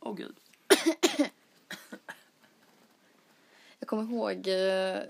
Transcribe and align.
Åh 0.00 0.14
gud. 0.14 0.36
Jag 3.78 3.88
kommer 3.88 4.02
ihåg 4.02 4.48
eh, 4.48 5.02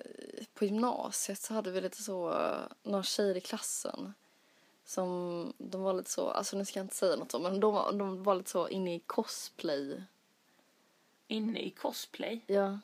på 0.55 0.65
gymnasiet 0.65 1.41
så 1.41 1.55
hade 1.55 1.71
vi 1.71 1.81
lite 1.81 2.03
så, 2.03 2.31
eh, 2.31 2.61
några 2.83 3.03
tjejer 3.03 3.37
i 3.37 3.41
klassen. 3.41 4.15
Som, 4.85 5.53
de 5.59 5.83
var 5.83 5.95
lite 5.95 6.11
så, 6.11 6.29
alltså 6.29 6.57
nu 6.57 6.65
ska 6.65 6.79
jag 6.79 6.85
inte 6.85 6.95
säga 6.95 7.17
något 7.17 7.35
om, 7.35 7.43
men 7.43 7.61
de 7.61 7.99
de 7.99 8.23
var 8.23 8.35
lite 8.35 8.51
så 8.51 8.69
inne 8.69 8.95
i 8.95 8.99
cosplay. 8.99 10.03
Inne 11.29 11.61
i 11.61 11.71
cosplay. 11.71 12.45
Ja. 12.47 12.79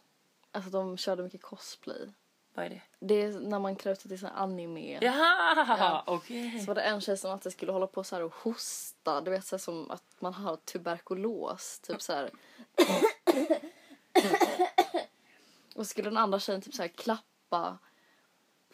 Alltså 0.53 0.71
de 0.71 0.97
körde 0.97 1.23
mycket 1.23 1.43
cosplay. 1.43 2.09
Vad 2.59 2.67
är 2.67 2.71
det? 2.71 2.81
Det 3.01 3.23
är 3.23 3.41
när 3.41 3.59
man 3.59 3.77
klär 3.77 3.93
ut 3.93 4.01
sig 4.01 4.09
till 4.09 4.19
sån 4.19 4.31
anime. 4.31 4.99
Jaha, 5.03 5.77
Ja. 5.79 6.03
okej. 6.07 6.61
Så 6.61 6.67
var 6.67 6.75
det 6.75 6.83
en 6.83 7.01
tjej 7.01 7.17
som 7.17 7.31
alltid 7.31 7.53
skulle 7.53 7.73
hålla 7.73 7.87
på 7.87 8.05
så 8.05 8.17
här 8.17 8.23
och 8.23 8.35
hosta. 8.35 9.21
Du 9.21 9.31
vet 9.31 9.47
så 9.47 9.57
här 9.57 9.59
som 9.59 9.91
att 9.91 10.03
man 10.19 10.35
har 10.35 10.57
tuberkulos. 10.57 11.81
Typ 11.81 12.03
så 12.03 12.13
här. 12.13 12.31
och 15.75 15.87
skulle 15.87 16.11
den 16.11 16.17
andra 16.17 16.41
tjejen 16.41 16.63
typ 16.63 16.75
så 16.75 16.83
här 16.83 16.89
klappa 16.89 17.79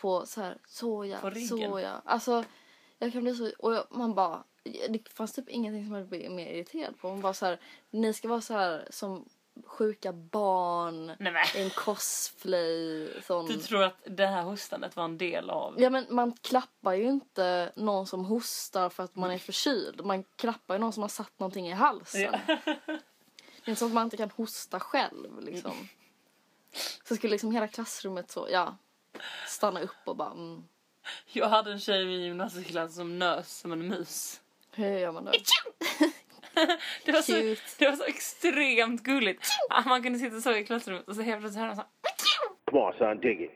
på 0.00 0.26
så 0.26 0.40
här 0.40 0.58
såja, 0.66 1.20
På 1.20 1.30
såja. 1.48 2.02
Alltså 2.04 2.44
jag 2.98 3.12
kan 3.12 3.22
bli 3.22 3.34
så 3.34 3.50
och 3.58 3.74
jag, 3.74 3.86
man 3.90 4.14
bara 4.14 4.44
det 4.88 5.08
fanns 5.08 5.32
typ 5.32 5.48
ingenting 5.48 5.86
som 5.86 5.94
jag 5.94 6.08
blev 6.08 6.30
mer 6.30 6.52
irriterad 6.52 6.98
på. 6.98 7.08
Man 7.08 7.20
bara 7.20 7.34
så 7.34 7.46
här 7.46 7.60
ni 7.90 8.12
ska 8.12 8.28
vara 8.28 8.40
så 8.40 8.54
här 8.54 8.88
som 8.90 9.28
sjuka 9.66 10.12
barn 10.12 11.12
Nej 11.18 11.46
i 11.54 11.62
en 11.62 11.70
cosplay 11.70 13.08
sån. 13.22 13.46
Du 13.46 13.56
tror 13.56 13.82
att 13.82 14.02
det 14.06 14.26
här 14.26 14.42
hostandet 14.42 14.96
var 14.96 15.04
en 15.04 15.18
del 15.18 15.50
av... 15.50 15.80
Ja 15.80 15.90
men 15.90 16.06
man 16.10 16.32
klappar 16.32 16.92
ju 16.92 17.04
inte 17.04 17.72
någon 17.76 18.06
som 18.06 18.24
hostar 18.24 18.88
för 18.88 19.02
att 19.02 19.16
man 19.16 19.30
är 19.30 19.38
förkyld. 19.38 20.04
Man 20.04 20.24
klappar 20.36 20.74
ju 20.74 20.80
någon 20.80 20.92
som 20.92 21.02
har 21.02 21.08
satt 21.08 21.38
någonting 21.38 21.68
i 21.68 21.72
halsen. 21.72 22.20
Ja. 22.20 22.38
Det 22.46 23.68
är 23.68 23.70
inte 23.70 23.78
så 23.78 23.86
att 23.86 23.92
man 23.92 24.04
inte 24.04 24.16
kan 24.16 24.30
hosta 24.30 24.80
själv 24.80 25.40
liksom. 25.40 25.88
Så 27.08 27.16
skulle 27.16 27.30
liksom 27.30 27.50
hela 27.52 27.68
klassrummet 27.68 28.30
så, 28.30 28.48
ja, 28.50 28.76
stanna 29.46 29.80
upp 29.80 29.96
och 30.04 30.16
bara 30.16 30.30
mm, 30.30 30.64
Jag 31.32 31.48
hade 31.48 31.72
en 31.72 31.80
tjej 31.80 32.02
i 32.02 32.06
min 32.06 32.20
gymnasieklass 32.20 32.94
som 32.94 33.18
nös 33.18 33.58
som 33.58 33.72
en 33.72 33.88
mus. 33.88 34.40
hur 34.70 34.98
gör 34.98 35.12
man 35.12 35.24
då? 35.24 35.32
Det 37.04 37.12
var, 37.12 37.22
så, 37.22 37.32
det 37.78 37.86
var 37.86 37.96
så 37.96 38.04
extremt 38.04 39.02
gulligt. 39.02 39.48
Att 39.70 39.86
Man 39.86 40.02
kunde 40.02 40.18
sitta 40.18 40.40
så 40.40 40.56
i 40.56 40.64
klassrummet 40.64 41.08
och 41.08 41.14
så 41.16 41.22
helt 41.22 41.40
plötsligt 41.40 41.60
höra 41.60 41.66
man 41.66 41.76
så 41.76 41.82
här, 41.82 41.90
Come 42.70 42.80
on, 42.80 42.92
son, 42.98 43.20
dig 43.20 43.44
it. 43.44 43.50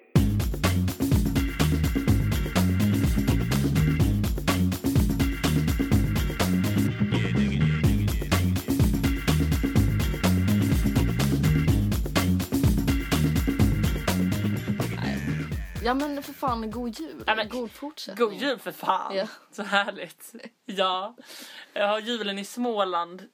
Ja 15.89 15.94
men 15.94 16.22
för 16.22 16.33
fan, 16.33 16.70
god 16.70 16.98
jul. 17.00 17.25
Ja, 17.27 17.34
men- 17.34 17.48
god 17.48 17.70
fortsättning. 17.70 18.28
God 18.28 18.34
jul 18.39 18.58
för 18.58 18.72
fan! 18.72 19.17
Ja. 19.17 19.27
Så 19.50 19.62
härligt. 19.62 20.34
Ja. 20.64 21.14
Jag 21.72 21.89
har 21.89 21.98
julen 22.00 22.39
i 22.39 22.45
Småland 22.45 23.28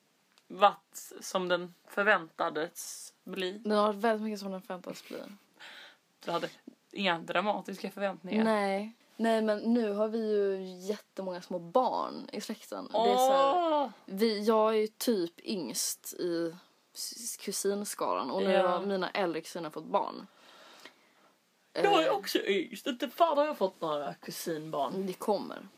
varit 0.47 1.13
som 1.21 1.49
den 1.49 1.75
förväntades 1.89 3.13
bli. 3.25 3.53
Den 3.53 3.73
har 3.79 3.87
varit 3.87 3.97
väldigt 3.97 4.23
mycket 4.25 4.41
som 4.41 4.51
den 4.53 4.63
förväntas 4.63 5.05
bli. 5.09 5.19
Du 6.25 6.31
hade 6.31 6.49
inga 6.93 7.19
dramatiska 7.19 7.91
förväntningar. 7.91 8.45
Nej. 8.45 8.93
Nej 9.17 9.43
men 9.43 9.59
nu 9.59 9.93
har 9.93 10.09
vi 10.09 10.19
ju 10.33 10.65
jättemånga 10.87 11.43
små 11.43 11.59
barn 11.59 12.29
i 12.33 12.41
släkten. 12.41 12.89
Det 12.93 12.99
är 12.99 13.17
så 13.17 13.33
här, 13.33 13.55
Åh! 13.83 13.89
Vi, 14.05 14.45
jag 14.45 14.71
är 14.75 14.79
ju 14.79 14.87
typ 14.87 15.41
yngst 15.41 16.15
i 16.15 16.57
kusinskaran 17.41 18.31
och 18.31 18.43
nu 18.43 18.51
Ja. 18.53 18.69
har 18.69 18.87
mina 18.87 19.11
äldre 19.11 19.41
kusiner 19.41 19.71
fått 19.71 19.87
barn. 19.87 20.27
Jag 21.75 22.03
är 22.03 22.07
Eh, 22.07 22.13
också 22.13 22.39
yngst. 22.39 22.87
Inte 22.87 23.09
fan 23.09 23.39
har 23.39 23.45
jag 23.45 23.59
fått 23.59 23.81
några 23.81 24.15
kusinbarn. 24.15 25.07
Det 25.07 25.13
kommer. 25.13 25.69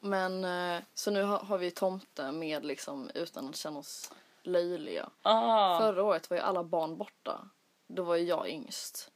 Men 0.00 0.44
eh, 0.44 0.82
så 0.94 1.10
nu 1.10 1.22
har, 1.22 1.58
vi 1.58 1.70
tomte 1.70 2.32
med 2.32 2.64
liksom 2.64 3.10
utan 3.14 3.48
att 3.48 3.56
känna 3.56 3.78
oss 3.78 4.12
löjliga. 4.42 5.10
Ah. 5.22 5.78
Förra 5.78 6.02
året 6.02 6.30
var 6.30 6.36
ju 6.36 6.42
alla 6.42 6.64
barn 6.64 6.96
borta. 6.96 7.48
Då 7.86 8.02
var 8.02 8.16
ju 8.16 8.24
jag 8.24 8.48
yngst. 8.48 9.10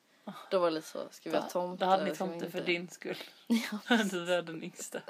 Då 0.51 0.59
var 0.59 0.67
det 0.67 0.75
lite 0.75 0.89
så, 0.89 0.99
ska 1.11 1.31
vi 1.31 1.37
ha 1.37 1.49
tomte? 1.49 1.85
Då 1.85 1.91
hade 1.91 2.05
ni 2.05 2.17
tomte 2.17 2.51
för 2.51 2.61
din 2.61 2.89
skull. 2.89 3.17
Ja. 3.47 3.97
Du 4.11 4.25
var 4.25 4.43
den 4.43 4.63
yngsta. 4.63 5.01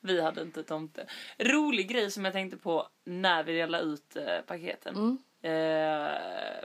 Vi 0.00 0.20
hade 0.20 0.42
inte 0.42 0.62
tomte. 0.62 1.06
Rolig 1.38 1.88
grej 1.88 2.10
som 2.10 2.24
jag 2.24 2.34
tänkte 2.34 2.56
på 2.56 2.88
när 3.04 3.44
vi 3.44 3.52
delade 3.52 3.84
ut 3.84 4.16
eh, 4.16 4.40
paketen. 4.46 4.94
Mm. 4.96 5.18
Eh, 5.42 5.50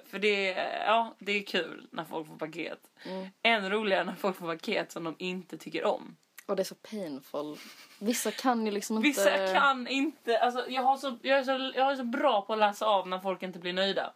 för 0.06 0.20
det, 0.20 0.50
ja, 0.86 1.16
det 1.20 1.32
är 1.32 1.44
kul 1.44 1.88
när 1.92 2.04
folk 2.04 2.28
får 2.28 2.38
paket. 2.38 2.80
Mm. 3.06 3.28
Än 3.44 3.70
roligare 3.70 4.04
när 4.04 4.16
folk 4.16 4.38
får 4.38 4.56
paket 4.56 4.92
som 4.92 5.04
de 5.04 5.16
inte 5.18 5.58
tycker 5.58 5.86
om. 5.86 6.16
Och 6.46 6.56
det 6.56 6.62
är 6.62 6.66
så 6.66 6.76
painful. 6.76 7.58
Vissa 8.00 8.32
kan 8.32 8.66
ju 8.66 8.72
liksom 8.72 8.98
inte... 8.98 9.08
Vissa 9.08 9.54
kan 9.54 9.88
inte, 9.88 10.40
alltså 10.40 10.70
jag, 10.70 10.82
har 10.82 10.98
så, 10.98 11.18
jag, 11.22 11.40
är 11.40 11.44
så, 11.44 11.72
jag 11.76 11.92
är 11.92 11.96
så 11.96 12.04
bra 12.04 12.42
på 12.42 12.54
att 12.54 12.60
läsa 12.60 12.86
av 12.86 13.08
när 13.08 13.20
folk 13.20 13.44
inte 13.44 13.60
blir 13.60 13.74
nöjda. 13.74 14.14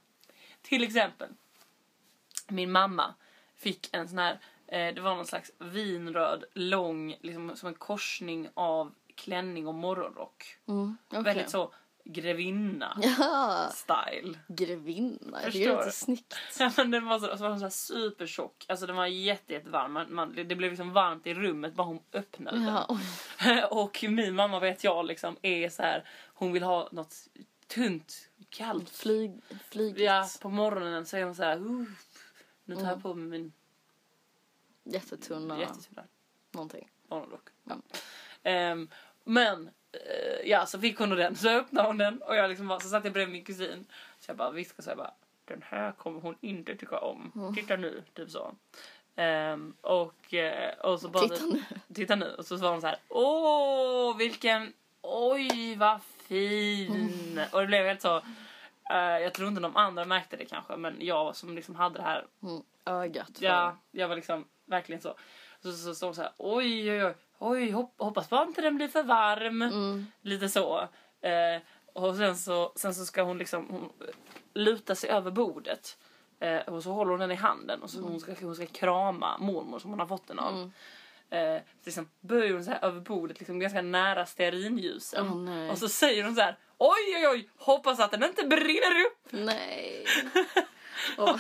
Till 0.62 0.84
exempel, 0.84 1.30
min 2.48 2.72
mamma 2.72 3.14
fick 3.56 3.90
en 3.92 4.10
sån 4.10 4.18
här, 4.18 4.40
eh, 4.68 4.94
det 4.94 5.02
var 5.02 5.16
någon 5.16 5.26
slags 5.26 5.52
vinröd, 5.58 6.44
lång, 6.54 7.18
liksom 7.22 7.56
som 7.56 7.68
en 7.68 7.76
korsning 7.76 8.50
av 8.54 8.94
klänning 9.16 9.68
och 9.68 9.76
morgonrock. 9.76 10.58
Mm, 10.68 10.98
okej. 11.08 11.24
Väldigt 11.24 11.50
så 11.50 11.74
grevinna 12.06 12.98
Ja, 13.20 13.70
style. 13.74 14.40
grevinna. 14.48 15.44
Jag 15.44 15.44
Förstår 15.44 15.60
det 15.60 15.72
är 15.74 15.84
så 15.86 15.92
snyggt. 15.92 16.36
Ja, 16.60 16.72
men 16.78 16.92
den 16.92 17.06
var 17.06 17.20
så, 17.20 17.38
så 17.38 17.44
var 17.44 17.50
den 17.50 17.60
så 17.60 17.66
här 17.66 17.70
supertjock, 17.70 18.66
alltså 18.70 18.86
den 18.86 18.96
var 18.96 19.06
jätte, 19.06 19.54
jättevarm. 19.54 19.94
Man, 19.94 20.14
man, 20.14 20.36
det 20.36 20.56
blev 20.56 20.72
liksom 20.72 20.94
varmt 20.94 21.28
i 21.28 21.34
rummet 21.34 21.74
bara 21.74 21.88
hon 21.88 22.00
öppnade 22.14 22.58
den. 22.58 22.66
Ja, 22.68 22.86
oj. 22.90 23.64
och 23.72 24.04
min 24.10 24.36
mamma 24.36 24.60
vet 24.60 24.84
jag 24.84 25.06
liksom 25.06 25.38
är 25.42 25.70
så 25.70 25.82
här, 25.82 26.08
hon 26.34 26.52
vill 26.54 26.64
ha 26.64 26.90
något 26.92 27.16
tunt, 27.68 28.30
kallt. 28.50 28.90
Flyg, 28.90 29.32
flyget. 29.70 30.00
Ja, 30.06 30.28
på 30.42 30.50
morgonen 30.50 31.06
så 31.06 31.18
är 31.18 31.24
hon 31.24 31.36
så 31.36 31.44
här, 31.44 31.58
"Uh, 31.58 31.84
nu 32.66 32.76
tar 32.76 32.82
jag 32.82 32.90
Mm. 32.92 33.02
på 33.02 33.14
mig 33.14 33.28
min 33.30 33.54
Jättetunna 34.84 35.60
jättetunna 35.60 36.04
någonting. 36.52 36.90
Ja. 37.10 37.78
Ehm, 38.44 38.90
men, 39.24 39.68
eh, 39.68 39.74
ja 40.44 40.66
så 40.66 40.80
fick 40.80 41.00
hon 41.00 41.10
den, 41.10 41.36
så 41.36 41.50
öppnade 41.50 41.88
hon 41.88 41.98
den 41.98 42.22
och 42.22 42.36
jag 42.36 42.50
liksom 42.50 42.68
bara, 42.68 42.80
så 42.80 42.90
satt 42.90 43.04
jag 43.04 43.14
bredvid 43.14 43.34
min 43.34 43.44
kusin. 43.44 43.86
Så 44.20 44.30
jag 44.30 44.38
bara 44.38 44.52
viskade 44.52 44.84
så 44.84 44.90
jag 44.90 44.98
bara, 44.98 45.14
den 45.46 45.62
här 45.66 45.92
kommer 45.92 46.20
hon 46.22 46.36
inte 46.42 46.76
tycka 46.76 47.00
om. 47.00 47.32
Mm. 47.36 47.56
Titta 47.56 47.76
nu, 47.76 48.04
typ 48.14 48.30
så. 48.30 48.56
Ehm, 49.16 49.74
och, 49.82 50.34
eh, 50.34 50.74
och 50.80 51.00
så 51.02 51.08
bara 51.10 51.28
Titta 51.28 51.46
nu. 51.46 51.64
titta 51.94 52.16
nu. 52.16 52.36
Och 52.38 52.46
så 52.46 52.56
var 52.58 52.72
hon 52.72 52.82
så 52.82 52.88
här, 52.88 52.98
åh 53.10 54.18
vilken, 54.18 54.74
oj 55.02 55.76
vad 55.76 56.00
fin. 56.28 56.92
Mm. 57.32 57.46
Och 57.52 57.62
det 57.62 57.68
blev 57.68 57.86
helt 57.86 58.02
så, 58.02 58.18
eh, 58.92 58.98
jag 59.22 59.34
tror 59.34 59.48
inte 59.48 59.62
de 59.62 59.76
andra 59.78 60.06
märkte 60.06 60.38
det 60.38 60.46
kanske, 60.46 60.76
men 60.78 60.96
jag 61.00 61.36
som 61.36 61.56
liksom 61.56 61.76
hade 61.76 61.98
det 62.00 62.04
här, 62.04 62.26
Mm, 62.44 62.62
ögat. 62.86 63.32
ja, 63.40 63.78
jag 63.92 64.08
var 64.08 64.16
liksom 64.16 64.46
verkligen 64.66 65.02
så. 65.02 65.16
Så 65.64 65.96
så 65.96 66.06
hon 66.06 66.16
så 66.16 66.22
här, 66.22 66.32
oj 66.38 66.92
oj 66.92 67.06
oj, 67.06 67.14
oj 67.42 67.72
hopp, 67.72 67.94
hoppas 67.98 68.30
bara 68.30 68.44
inte 68.46 68.62
den 68.62 68.76
blir 68.76 68.88
för 68.88 69.04
varm. 69.04 69.62
Mm, 69.62 70.06
Lite 70.22 70.50
så. 70.50 70.80
Eh, 71.22 71.62
och 71.94 72.16
sen 72.16 72.38
så, 72.38 72.74
sen 72.76 72.96
så 72.96 73.06
ska 73.06 73.24
hon 73.24 73.38
liksom 73.38 73.68
hon 73.70 73.90
luta 74.54 74.96
sig 74.96 75.10
över 75.10 75.32
bordet. 75.32 75.98
Eh, 76.40 76.60
och 76.60 76.84
så 76.84 76.92
håller 76.92 77.12
hon 77.12 77.20
den 77.20 77.32
i 77.32 77.36
handen 77.36 77.82
och 77.82 77.90
så 77.90 78.02
hon, 78.02 78.20
ska, 78.20 78.34
hon 78.42 78.56
ska 78.56 78.66
krama 78.66 79.38
mormor 79.38 79.80
som 79.80 79.90
hon 79.90 80.00
har 80.00 80.08
fått 80.08 80.28
den 80.28 80.40
av. 80.40 80.54
Mm. 80.54 80.72
Eh, 81.30 81.62
liksom 81.84 82.10
böjer 82.20 82.54
hon 82.54 82.64
så 82.64 82.72
här 82.72 82.86
över 82.86 83.00
bordet 83.00 83.40
liksom 83.40 83.60
ganska 83.60 83.82
nära 83.82 84.26
stearinljusen. 84.26 85.46
Nej. 85.46 85.70
och 85.70 85.78
så 85.78 85.90
säger 85.90 86.24
hon 86.24 86.36
så 86.36 86.42
här 86.42 86.58
oj 86.78 87.16
oj 87.16 87.28
oj 87.28 87.50
hoppas 87.58 88.00
att 88.00 88.12
den 88.12 88.24
inte 88.24 88.44
brinner 88.48 89.06
upp. 89.06 89.28
Nej. 89.32 90.06
Och, 91.18 91.40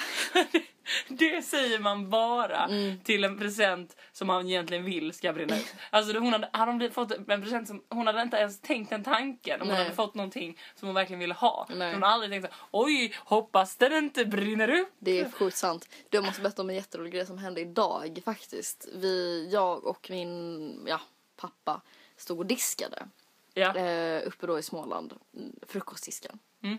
Det 1.07 1.41
säger 1.41 1.79
man 1.79 2.09
bara 2.09 2.65
Mm. 2.65 2.99
till 3.03 3.23
en 3.23 3.37
present 3.39 3.95
som 4.11 4.27
man 4.27 4.47
egentligen 4.47 4.83
vill 4.85 5.13
ska 5.13 5.33
brinna 5.33 5.55
upp. 5.55 5.65
Alltså 5.89 6.19
hon 6.19 6.33
hade, 6.33 6.49
hade 6.53 6.71
hon 6.71 6.91
fått 6.91 7.11
en 7.11 7.41
present 7.41 7.67
som 7.67 7.83
hon 7.89 8.07
hade 8.07 8.21
inte 8.21 8.37
ens 8.37 8.59
tänkt 8.61 8.89
den 8.89 9.03
tanken 9.03 9.61
om 9.61 9.67
hon 9.67 9.75
Nej. 9.75 9.83
hade 9.83 9.95
fått 9.95 10.15
någonting 10.15 10.57
som 10.75 10.87
hon 10.87 10.95
verkligen 10.95 11.19
ville 11.19 11.33
ha. 11.33 11.67
Nej. 11.69 11.93
Hon 11.93 12.01
har 12.03 12.09
aldrig 12.09 12.31
tänkt 12.31 12.45
så 12.53 12.59
oj 12.71 13.13
hoppas 13.17 13.75
den 13.75 13.93
inte 13.93 14.25
brinner 14.25 14.69
upp. 14.69 14.89
det 14.99 15.19
är 15.19 15.31
sjukt 15.31 15.57
sant. 15.57 15.89
Du 16.09 16.21
måste 16.21 16.41
berätta 16.41 16.61
om 16.61 16.69
en 16.69 16.75
jätterolig 16.75 17.13
grej 17.13 17.25
som 17.25 17.37
hände 17.37 17.61
idag 17.61 18.21
faktiskt. 18.25 18.87
Vi, 18.93 19.49
jag 19.51 19.85
och 19.85 20.07
min 20.09 20.85
ja, 20.87 21.01
pappa 21.35 21.81
stod 22.17 22.39
och 22.39 22.45
diskade. 22.45 23.07
Ja. 23.53 23.75
eh, 23.75 24.27
uppe 24.27 24.47
då 24.47 24.59
i 24.59 24.63
Småland, 24.63 25.13
mm, 25.37 25.55
frukostdisken. 25.67 26.39
Mm. 26.63 26.77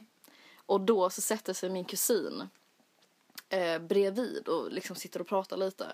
Och 0.66 0.80
då 0.80 1.10
så 1.10 1.20
sätter 1.20 1.52
sig 1.52 1.70
min 1.70 1.84
kusin 1.84 2.48
eh, 3.52 3.78
bredvid 3.78 4.48
och 4.48 4.72
liksom 4.72 4.96
sitter 4.96 5.20
och 5.20 5.26
pratar 5.26 5.56
lite. 5.56 5.92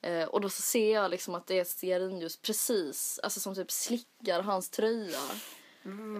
Eh, 0.00 0.24
och 0.24 0.40
då 0.40 0.48
så 0.48 0.62
ser 0.62 0.94
jag 0.94 1.10
liksom 1.10 1.34
att 1.34 1.46
det 1.46 1.58
är 1.58 1.64
stearinljus 1.64 2.36
precis, 2.36 3.20
alltså 3.22 3.40
som 3.40 3.54
typ 3.54 3.70
slickar 3.70 4.42
hans 4.42 4.70
tröja. 4.70 5.20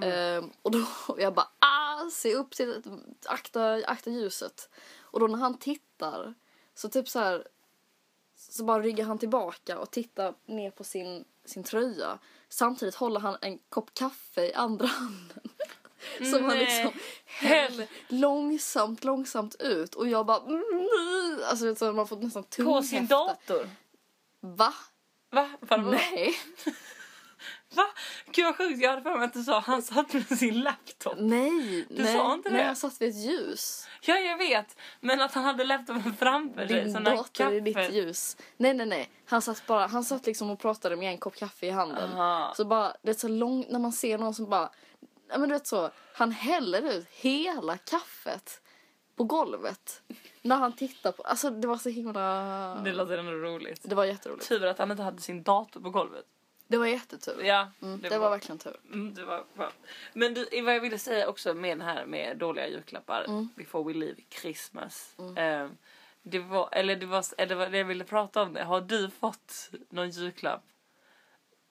Eh, 0.03 0.45
och 0.63 0.71
då 0.71 0.87
och 1.09 1.21
jag 1.21 1.35
bara 1.35 1.49
ah, 1.59 2.11
se 2.11 2.35
upp 2.35 2.51
till 2.51 2.83
akta, 3.27 3.83
akta 3.87 4.11
ljuset. 4.11 4.69
Och 4.99 5.21
då 5.21 5.27
när 5.27 5.39
han 5.39 5.59
tittar 5.59 6.35
så 6.75 6.89
typ 6.89 7.09
så 7.09 7.19
här 7.19 7.49
så 8.37 8.65
bara 8.65 8.83
ryggar 8.83 9.05
han 9.05 9.19
tillbaka 9.19 9.79
och 9.79 9.91
tittar 9.91 10.35
ner 10.47 10.71
på 10.71 10.85
sin, 10.85 11.25
sin 11.45 11.65
tröja. 11.65 12.19
Samtidigt 12.49 12.95
håller 12.95 13.21
han 13.21 13.37
en 13.41 13.59
kopp 13.69 13.95
kaffe 13.95 14.47
i 14.47 14.55
andra 14.55 14.87
handen. 14.99 15.46
Som 16.31 16.45
han 16.45 16.57
Nej. 16.57 16.59
liksom 16.65 16.93
häller 17.27 17.87
långsamt, 18.09 19.05
långsamt 19.05 19.55
ut. 19.59 19.95
Och 19.95 20.09
jag 20.09 20.27
bara... 20.27 20.43
mm, 20.47 21.39
Alltså 21.51 21.75
så 21.75 21.93
man 21.93 22.07
får 22.09 22.17
nästan 22.17 22.43
På 22.43 22.49
tunghäfta. 22.51 22.83
sin 22.83 23.07
dator. 23.07 23.69
Va? 24.41 24.75
Va? 25.31 25.51
Vadå? 25.61 25.83
Nej. 25.91 26.35
Va? 27.75 27.85
Gud 28.33 28.45
vad 28.45 28.57
sjukt, 28.57 28.83
jag 28.83 28.91
hade 28.91 29.03
för 29.03 29.17
mig 29.17 29.25
att 29.25 29.33
du 29.33 29.43
sa 29.45 29.61
han 29.61 29.83
satt 29.83 30.13
med 30.13 30.39
sin 30.39 30.61
laptop. 30.61 31.15
Nej. 31.19 31.87
Du 31.89 32.03
nej, 32.03 32.15
sa 32.15 32.35
inte 32.35 32.51
nej, 32.51 32.59
det? 32.61 32.67
han 32.67 32.77
satt 32.77 33.01
vid 33.01 33.09
ett 33.09 33.17
ljus. 33.17 33.89
Ja, 34.01 34.15
jag 34.17 34.39
vet. 34.39 34.77
Men 35.01 35.21
att 35.21 35.33
han 35.33 35.45
hade 35.45 35.65
laptopen 35.65 36.15
framför 36.19 36.67
sig. 36.67 36.85
Din 36.85 37.05
dator 37.05 37.53
är 37.53 37.61
ditt 37.61 37.77
kaffe- 37.77 37.91
ljus. 37.93 38.37
Nej, 38.57 38.75
nej, 38.75 38.87
nej. 38.87 39.11
Han 39.27 39.43
satt 39.43 39.67
bara, 39.67 39.87
han 39.87 40.05
satt 40.05 40.27
liksom 40.27 40.51
och 40.51 40.59
pratade 40.59 40.97
med 40.97 41.11
en 41.11 41.19
kopp 41.19 41.37
kaffe 41.37 41.67
i 41.67 41.71
handen. 41.71 42.13
Aha. 42.13 42.55
Så 42.57 42.65
bara, 42.65 42.93
det 43.03 43.11
är 43.11 43.15
så 43.15 43.29
långt 43.29 43.71
när 43.71 43.79
man 43.79 43.93
ser 43.93 44.19
någon 44.19 44.35
som 44.35 44.49
bara, 44.51 44.71
men 45.29 45.49
du 45.49 45.55
vet 45.55 45.67
så, 45.67 45.91
han 46.15 46.33
häller 46.33 46.93
ut 46.93 47.07
hela 47.11 47.77
kaffet 47.79 48.61
på 49.17 49.25
golvet. 49.25 50.03
När 50.43 50.57
han 50.57 50.73
tittar 50.77 51.13
på, 51.13 51.23
alltså 51.23 51.51
det 51.51 51.69
var 51.69 51.77
så 51.79 51.89
himla, 51.89 52.81
Det 52.85 52.93
låter 52.93 53.19
ändå 53.19 53.33
roligt. 53.33 53.81
det 53.85 53.95
var 53.95 54.05
jätteroligt. 54.05 54.49
Tur 54.49 54.67
att 54.67 54.79
han 54.79 54.91
inte 54.91 55.03
hade 55.03 55.21
sin 55.21 55.43
dator 55.43 55.81
på 55.81 55.91
golvet. 55.91 56.25
Det 56.69 56.77
var 56.77 56.87
jättetur. 56.87 57.43
Ja, 57.45 57.71
Mm, 57.83 58.01
det, 58.01 58.19
var 58.19 58.31
verkligen 58.31 58.59
tur. 58.59 58.77
Mm, 58.93 59.15
det 59.15 59.25
var 59.25 59.45
bra. 59.55 59.73
Men 60.13 60.35
du, 60.35 60.63
vad 60.63 60.75
jag 60.75 60.81
ville 60.81 60.99
säga 60.99 61.29
också 61.29 61.55
med 61.55 61.79
det 61.79 61.85
här 61.85 62.07
med 62.07 62.39
dåliga 62.39 62.69
julklappar. 62.69 63.25
Mm. 63.25 63.49
Before 63.57 63.85
we 63.93 63.99
leave 63.99 64.21
Christmas. 64.31 65.15
Eh, 65.37 65.69
det 66.23 66.39
var, 66.39 66.69
eller 66.73 66.97
det 66.97 67.07
var, 67.07 67.25
eller 67.39 67.47
det 67.49 67.55
var 67.55 67.67
det 67.67 67.79
jag 67.79 67.85
ville 67.85 68.05
prata 68.05 68.43
om 68.43 68.53
det. 68.53 68.65
Har 68.65 68.81
du 68.81 69.11
fått 69.11 69.71
någon 69.89 70.11
julklapp 70.11 70.63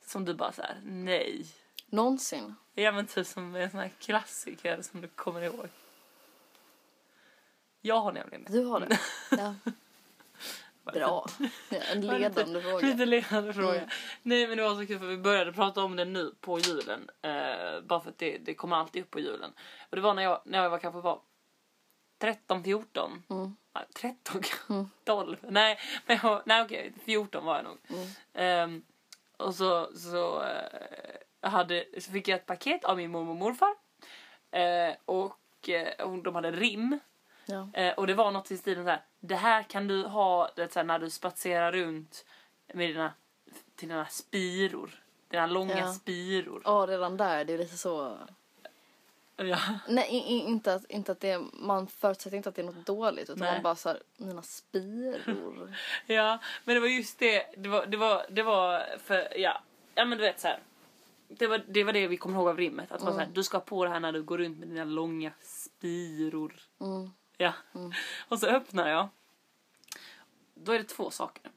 som 0.06 0.26
du 0.26 0.34
bara 0.34 0.52
så 0.52 0.62
här, 0.62 0.82
nej. 0.84 1.46
Någonsin. 1.96 2.56
Ja 2.74 2.92
men 2.92 3.08
typ 3.08 3.28
som 3.28 3.56
en 3.56 3.72
sån 3.72 3.80
här 3.80 3.92
klassiker 4.00 4.82
som 4.82 5.02
du 5.02 5.08
kommer 5.08 5.42
ihåg. 5.42 5.70
Jag 7.82 8.00
har 8.00 8.12
nämligen 8.12 8.44
det. 8.44 8.52
Du 8.52 8.66
har 8.66 8.80
det? 8.80 9.00
Ja. 9.38 9.56
Bra. 10.94 11.28
Ja, 11.70 11.78
en 11.92 12.02
ledande 12.08 12.62
fråga. 12.62 12.88
Lite 12.88 13.06
ledande 13.06 13.54
fråga. 13.54 13.78
Mm. 13.78 13.90
Nej 14.22 14.48
men 14.48 14.58
det 14.58 14.64
var 14.64 14.76
så 14.76 14.88
kul 14.88 15.00
för 15.00 15.06
vi 15.06 15.18
började 15.18 15.54
prata 15.54 15.84
om 15.84 15.96
det 15.96 16.06
nu 16.06 16.36
på 16.42 16.60
julen. 16.60 17.10
Eh, 17.22 17.82
bara 17.82 18.02
för 18.02 18.10
att 18.10 18.18
det, 18.18 18.38
det 18.38 18.54
kommer 18.54 18.76
alltid 18.76 19.04
upp 19.04 19.12
på 19.12 19.20
julen. 19.20 19.52
Och 19.90 19.96
det 19.96 20.02
var 20.02 20.14
när 20.14 20.24
jag, 20.24 20.42
när 20.46 20.64
jag 20.64 20.70
var 20.70 20.80
kanske 20.80 21.02
var 21.02 21.20
13, 22.18 22.64
14. 22.64 23.24
Mm. 23.30 23.56
Nej, 23.76 23.86
13 23.94 24.42
kanske. 24.42 24.90
12. 25.04 25.38
Nej, 25.42 25.80
men 26.06 26.20
jag, 26.24 26.42
nej 26.46 26.62
okej, 26.62 26.94
14 27.06 27.46
var 27.46 27.56
jag 27.56 27.64
nog. 27.64 27.78
Mm. 27.90 28.08
Ehm, 28.34 28.84
och 29.38 29.56
så, 29.56 29.98
så, 29.98 30.44
eh, 30.44 30.70
jag 31.46 31.52
hade, 31.52 31.86
så 31.98 32.12
fick 32.12 32.28
jag 32.28 32.36
ett 32.36 32.46
paket 32.46 32.86
av 32.86 32.98
min 32.98 33.12
mormor 33.12 33.32
och 33.32 33.38
morfar. 33.38 33.76
Eh, 34.52 34.96
och 35.06 35.70
eh, 35.70 36.06
och 36.06 36.24
de 36.24 36.36
hade 36.36 36.52
rim. 36.52 37.00
Ja. 37.46 37.70
Eh, 37.74 37.94
och 37.94 38.08
det 38.08 38.14
var 38.14 38.32
något 38.32 38.52
i 38.52 38.58
stilen 38.58 38.84
så 38.86 38.90
här. 38.90 39.02
Det 39.20 39.36
här 39.36 39.64
kan 39.64 39.88
du 39.88 40.04
ha 40.04 40.50
det, 40.56 40.74
så 40.74 40.80
här, 40.80 40.84
när 40.84 41.00
du 41.00 41.10
spatserar 41.10 41.72
runt 41.72 42.26
med 42.74 42.90
dina, 42.90 43.14
till 43.76 43.88
dina 43.88 44.06
spiror. 44.06 44.90
Dina 45.28 45.48
långa 45.48 45.78
Ja. 45.78 45.94
spiror. 45.94 46.62
Ja, 46.66 46.86
redan 46.90 47.18
där, 47.18 47.46
det 47.46 47.54
är 47.54 47.58
lite 47.58 47.78
så... 47.78 48.18
Ja. 49.38 49.60
Nej, 49.88 50.10
inte 50.28 50.74
att, 50.74 50.86
inte 50.90 51.12
att 51.12 51.20
det, 51.20 51.42
man 51.54 51.88
förutsätter 51.88 52.38
inte 52.38 52.50
att 52.50 52.56
det 52.56 52.62
är 52.62 52.66
något 52.66 52.86
dåligt 52.86 53.30
utan 53.30 53.40
Nej. 53.40 53.54
man 53.54 53.64
bara 53.64 53.76
så 53.76 53.90
här, 53.90 54.00
mina 54.18 54.42
spiror. 54.42 55.76
ja, 56.06 56.40
men 56.64 56.76
det 56.76 56.82
var 56.82 56.88
just 56.88 57.20
det. 57.20 57.46
Det 57.58 57.70
var, 57.70 57.86
det 57.86 57.98
var, 57.98 58.26
det 58.30 58.44
var 58.44 58.86
för, 59.04 59.38
ja. 59.40 59.62
Ja 59.96 60.06
men 60.06 60.18
du 60.18 60.24
vet 60.24 60.40
så 60.40 60.48
här. 60.48 60.60
Det 61.28 61.48
var, 61.48 61.64
det 61.68 61.84
var 61.84 61.94
det 61.94 62.08
vi 62.08 62.18
kommer 62.18 62.36
ihåg 62.36 62.48
av 62.48 62.58
rimmet. 62.58 62.92
Att 62.92 63.00
det 63.00 63.06
var 63.06 63.14
så 63.14 63.20
här, 63.20 63.30
du 63.34 63.44
ska 63.44 63.58
ha 63.58 63.66
på 63.66 63.86
det 63.86 63.90
här 63.90 64.00
när 64.00 64.12
du 64.12 64.24
går 64.24 64.38
runt 64.38 64.58
med 64.58 64.68
dina 64.68 64.84
långa 64.84 65.32
spiror. 65.42 66.54
Mm. 66.80 67.10
Ja. 67.38 67.54
Och 68.28 68.40
så 68.40 68.48
öppnar 68.48 68.90
jag. 68.90 69.08
Då 70.54 70.72
är 70.72 70.78
det 70.78 70.86
två 70.86 71.12
saker. 71.12 71.52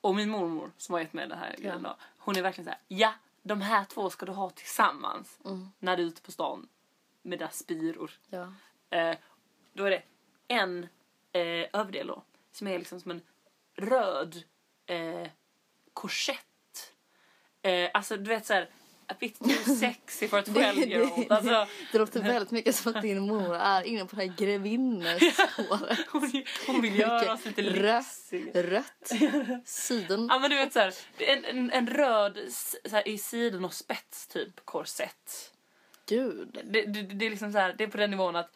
Och 0.00 0.14
min 0.14 0.30
mormor 0.30 0.72
som 0.76 0.92
har 0.92 1.00
gett 1.00 1.12
mig 1.12 1.28
den 1.28 1.38
här 1.38 1.56
grejen 1.58 1.82
då, 1.82 1.96
hon 2.18 2.36
är 2.36 2.42
verkligen 2.42 2.64
så 2.64 2.70
här. 2.70 2.80
Ja, 2.88 3.14
de 3.42 3.60
här 3.60 3.84
två 3.84 4.10
ska 4.10 4.26
du 4.26 4.32
ha 4.32 4.50
tillsammans 4.50 5.38
när 5.78 5.96
du 5.96 6.02
är 6.02 6.06
ute 6.06 6.22
på 6.22 6.32
stan 6.32 6.68
med 7.22 7.38
dina 7.38 7.50
spiror. 7.50 8.10
Ja. 8.28 8.52
Eh, 8.90 9.16
då 9.72 9.84
är 9.84 9.90
det 9.90 10.02
en 10.48 10.88
eh, 11.32 11.68
överdel 11.72 12.06
då 12.06 12.22
som 12.52 12.66
är 12.66 12.78
liksom 12.78 13.00
som 13.00 13.10
en 13.10 13.22
röd 13.74 14.42
eh, 14.86 15.28
korsett. 15.94 16.92
Eh, 17.62 17.90
alltså 17.94 18.16
du 18.16 18.28
vet 18.28 18.46
så 18.46 18.54
här. 18.54 18.70
A 19.10 19.14
bit 19.20 19.38
too 19.38 19.74
sexy 19.76 20.28
for 20.28 20.38
a 20.38 20.42
12 20.42 20.58
year 20.78 21.02
old. 21.18 21.32
Alltså, 21.32 21.66
det 21.92 21.98
låter 21.98 22.22
väldigt 22.22 22.50
mycket 22.50 22.74
som 22.76 22.94
att 22.94 23.02
din 23.02 23.20
mor 23.20 23.54
är 23.56 23.82
inne 23.82 24.04
på 24.04 24.16
det 24.16 24.22
här 24.26 24.34
grevinnespåret. 24.36 25.98
hon, 26.12 26.42
hon 26.66 26.80
vill 26.82 26.98
göra 26.98 27.32
oss 27.32 27.44
lite 27.44 27.62
Rött, 27.62 28.04
lyxig. 28.32 28.50
rött, 28.72 29.12
siden. 29.64 30.26
Ja 30.30 30.38
men 30.38 30.50
du 30.50 30.56
vet 30.56 30.72
såhär, 30.72 30.94
en, 31.18 31.44
en, 31.44 31.70
en 31.70 31.86
röd 31.86 32.38
så 32.84 32.96
här, 32.96 33.08
i 33.08 33.18
siden 33.18 33.64
och 33.64 33.74
spets 33.74 34.26
typ 34.26 34.64
korsett. 34.64 35.52
Gud. 36.08 36.60
Det, 36.64 36.82
det, 36.82 37.02
det 37.02 37.26
är 37.26 37.30
liksom 37.30 37.52
så 37.52 37.58
här, 37.58 37.74
det 37.78 37.84
är 37.84 37.88
på 37.88 37.96
den 37.96 38.10
nivån 38.10 38.36
att 38.36 38.50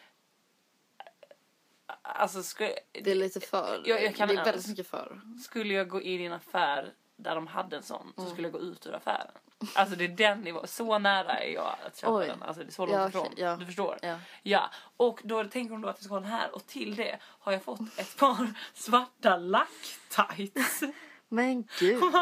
Alltså 2.02 2.42
ska, 2.42 2.64
Det 2.92 3.10
är 3.10 3.14
lite 3.14 3.40
för. 3.40 3.82
Jag- 3.84 4.02
jag 4.02 4.14
kan- 4.14 4.28
det 4.28 4.34
är 4.34 4.44
väldigt 4.44 4.68
mycket 4.68 4.86
för. 4.88 5.20
skulle 5.44 5.74
jag 5.74 5.88
gå 5.88 6.02
in 6.02 6.20
i 6.20 6.24
en 6.24 6.32
affär 6.32 6.92
där 7.24 7.34
de 7.34 7.46
hade 7.46 7.76
en 7.76 7.82
sån 7.82 8.00
Mm. 8.02 8.12
så 8.16 8.32
skulle 8.34 8.46
jag 8.48 8.52
gå 8.52 8.60
ut 8.60 8.86
ur 8.86 8.94
affären. 8.94 9.30
Alltså 9.74 9.96
det 9.96 10.04
är 10.04 10.08
den 10.08 10.40
nivån, 10.40 10.66
så 10.66 10.98
nära 10.98 11.38
är 11.38 11.54
jag 11.54 11.76
att 11.86 11.96
köpa 11.96 12.14
Oj. 12.14 12.26
den. 12.26 12.42
Alltså 12.42 12.62
det 12.62 12.68
är 12.68 12.72
så 12.72 12.86
långt 12.86 12.98
Ja, 12.98 13.08
ifrån. 13.08 13.26
okej, 13.26 13.44
ja. 13.44 13.56
Du 13.56 13.66
förstår? 13.66 13.98
Ja. 14.42 14.70
Och 14.96 15.20
då 15.24 15.44
tänker 15.44 15.70
hon 15.72 15.80
då 15.80 15.88
att 15.88 15.96
jag 15.98 16.04
ska 16.04 16.14
ha 16.14 16.20
den 16.20 16.30
här 16.30 16.54
och 16.54 16.66
till 16.66 16.96
det 16.96 17.18
har 17.22 17.52
jag 17.52 17.62
fått 17.62 17.80
ett 17.98 18.16
par 18.16 18.52
svarta 18.74 19.36
lacktights. 19.36 20.82
Men 21.28 21.68
gud. 21.78 22.02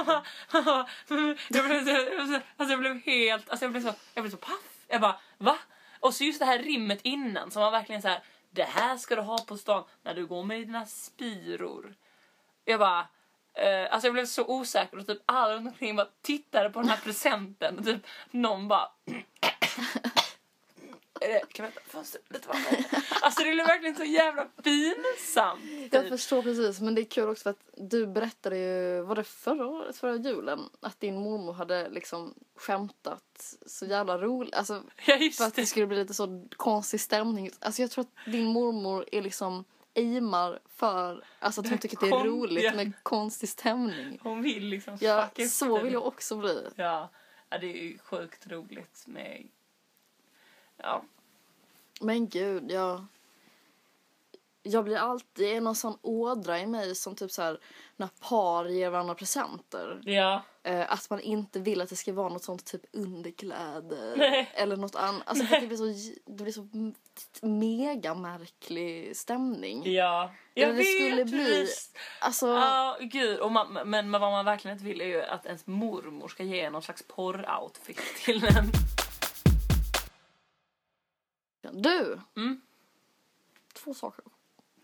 jag, 0.52 0.84
blev 1.08 1.37
så, 1.38 1.46
jag, 1.49 1.64
blev 1.66 2.26
så, 2.26 2.40
alltså 2.56 2.72
jag 2.72 2.78
blev 2.78 3.00
helt, 3.00 3.50
alltså 3.50 3.64
jag 3.64 3.72
blev 3.72 3.82
så, 3.82 3.93
jag 4.14 4.22
blev 4.25 4.31
så 4.31 4.37
paff. 4.37 4.85
Jag 4.88 5.00
bara, 5.00 5.16
va? 5.38 5.59
Och 6.00 6.14
så 6.14 6.25
just 6.25 6.38
det 6.38 6.44
här 6.47 6.59
rimmet 6.59 7.00
innan 7.02 7.50
som 7.50 7.62
var 7.62 7.71
verkligen 7.71 8.02
så 8.02 8.09
här, 8.09 8.23
det 8.50 8.64
här 8.64 8.97
ska 8.97 9.16
du 9.16 9.23
ha 9.23 9.38
på 9.38 9.56
stan 9.56 9.85
när 10.02 10.14
du 10.14 10.26
går 10.26 10.44
med 10.44 10.61
dina 10.61 10.87
spiror. 10.87 11.94
Jag 12.64 12.80
bara, 12.80 13.06
eh, 13.54 13.92
alltså 13.94 14.06
jag 14.06 14.14
blev 14.14 14.26
så 14.26 14.44
osäker 14.47 14.99
och 14.99 15.06
typ 15.06 15.23
alla 15.26 15.54
runt 15.54 15.68
omkring 15.68 15.97
bara 15.97 16.09
tittade 16.23 16.71
på 16.71 16.80
den 16.80 16.88
här 16.88 17.00
presenten 17.04 17.78
och 17.78 17.85
typ 17.85 18.06
någon 18.30 18.68
bara 18.68 18.88
kan 21.52 21.66
öppna 21.66 21.82
fönstret 21.87 22.25
lite 22.28 22.49
varmare? 22.49 22.85
Alltså 23.23 23.44
det 23.44 23.50
blev 23.54 23.66
verkligen 23.66 23.97
så 23.97 24.04
jävla 24.04 24.44
pinsamt. 24.44 25.61
Jag 25.90 26.02
typ. 26.02 26.09
förstår 26.11 26.42
precis, 26.42 26.80
men 26.80 26.94
det 26.94 27.00
är 27.00 27.04
kul 27.04 27.28
också 27.28 27.42
för 27.42 27.50
att 27.50 27.64
du 27.76 28.06
berättade 28.06 28.59
ju, 28.59 29.02
var 29.02 29.14
det 29.14 29.25
förra 29.25 29.66
året, 29.66 29.97
förra 29.97 30.16
julen, 30.16 30.61
att 30.80 31.00
din 31.00 31.16
mormor 31.16 31.52
hade 31.52 31.88
liksom 31.88 32.35
skämtat 32.56 33.54
så 33.66 33.87
jävla 33.87 34.18
roligt. 34.18 34.54
Alltså 34.54 34.82
Ja 35.06 35.18
för 35.37 35.44
att 35.44 35.54
det 35.54 35.62
det. 35.62 35.66
skulle 35.66 35.87
bli 35.87 35.97
lite 35.97 36.14
så 36.14 36.49
konstig 36.56 37.00
stämning. 37.00 37.50
Alltså 37.61 37.82
jag 37.82 37.90
tror 37.90 38.04
att 38.04 38.32
din 38.32 38.47
mormor 38.47 39.04
är 39.12 39.23
liksom 39.23 39.64
aimar 39.94 40.58
för, 40.66 41.25
alltså 41.38 41.61
att 41.61 41.68
hon 41.68 41.78
tycker 41.78 41.96
att 41.96 42.00
det 42.00 42.08
är 42.08 42.25
roligt 42.25 42.64
ja. 42.64 42.75
med 42.75 42.92
konstig 43.02 43.49
stämning. 43.49 44.18
Hon 44.22 44.42
vill 44.42 44.64
liksom 44.64 44.99
Ja, 45.00 45.30
så 45.50 45.82
vill 45.82 45.92
jag 45.92 46.06
också 46.06 46.37
bli. 46.37 46.68
Ja, 46.76 47.08
ja, 47.49 47.58
det 47.58 47.66
är 47.66 47.82
ju 47.82 47.99
sjukt 47.99 48.46
roligt 48.46 49.04
med... 49.06 49.49
Ja, 50.76 51.04
Men 52.00 52.28
gud, 52.28 52.70
jag... 52.70 53.06
Jag 54.62 54.85
blir 54.85 54.97
alltid 54.97 55.57
en 55.57 55.75
sån 55.75 55.99
ådra 56.02 56.61
i 56.61 56.66
mig 56.66 56.95
som 56.95 57.14
typ 57.16 57.31
så 57.31 57.42
här 57.42 57.59
när 57.97 58.09
par 58.21 58.64
ger 58.64 58.90
varandra 58.90 59.14
presenter. 59.14 60.00
ja. 60.04 60.42
Eh, 60.64 60.92
att 60.92 61.11
man 61.11 61.21
inte 61.21 61.61
vill 61.61 61.81
att 61.81 61.88
det 61.88 61.97
ska 61.97 62.12
vara 62.12 62.28
något 62.28 62.45
sånt 62.45 62.64
typ 62.64 62.83
underkläder 62.92 64.14
Nej. 64.16 64.50
eller 64.54 64.76
något 64.76 64.95
annat. 64.97 65.23
Alltså 65.26 65.45
för 65.47 65.61
det 65.61 65.66
blir 65.66 65.76
så, 65.76 66.12
det 66.26 66.42
blir 66.45 66.52
så 66.52 66.69
mega 67.47 68.14
märklig 68.14 69.16
stämning. 69.16 69.92
ja. 69.92 70.33
Jag 70.54 70.69
Eller 70.69 70.78
det 70.78 70.85
skulle 70.85 71.25
bli- 71.25 71.61
visst. 71.61 71.99
Alltså, 72.21 72.47
Ja, 72.47 72.99
gud. 73.00 73.38
Och 73.38 73.52
man, 73.52 73.73
men, 73.73 73.88
men 74.11 74.11
vad 74.21 74.21
man 74.33 74.45
verkligen 74.45 74.76
inte 74.76 74.85
vill 74.87 75.00
är 75.00 75.07
ju 75.07 75.23
att 75.23 75.47
ens 75.47 75.66
mormor 75.66 76.28
ska 76.28 76.42
ge 76.42 76.71
någon 76.71 76.83
slags 76.83 77.02
porroutfit 77.09 78.00
till 78.25 78.45
en. 78.45 78.73
du! 81.83 82.19
Mm. 82.37 82.61
Två 83.75 83.95
saker. 83.95 84.25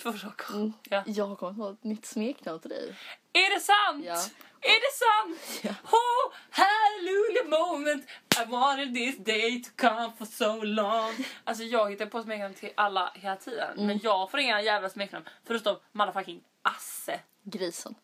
Två 0.02 0.12
saker. 0.12 0.54
Mm. 0.54 0.72
Ja. 0.90 1.02
Jag 1.06 1.26
har 1.26 1.36
kommit 1.36 1.56
på 1.58 1.68
ett 1.68 1.84
nytt 1.84 2.06
smeknamn 2.06 2.60
till 2.60 2.70
dig. 2.70 2.94
Är 3.32 3.54
det 3.54 3.60
sant? 3.60 4.04
Ja. 4.06 4.14
Är 4.60 4.80
det 4.80 4.94
sant? 4.98 5.74
Oh, 5.92 6.32
hallelujah 6.50 7.60
moment 7.60 8.04
I 8.42 8.44
wanted 8.50 8.94
this 8.94 9.16
day 9.18 9.62
to 9.62 9.70
come 9.76 10.12
for 10.18 10.24
so 10.24 10.62
long. 10.62 11.12
Alltså 11.44 11.64
jag 11.64 11.90
hittar 11.90 12.06
på 12.06 12.22
smeknamn 12.22 12.54
till 12.54 12.70
alla 12.74 13.12
hela 13.14 13.36
tiden. 13.36 13.72
Mm. 13.74 13.86
Men 13.86 14.00
jag 14.02 14.30
får 14.30 14.40
inga 14.40 14.62
jävla 14.62 14.88
smeknamn. 14.90 15.24
Förutom 15.46 15.76
motherfucking 15.92 16.40
Asse. 16.62 17.20
Grisen. 17.42 17.94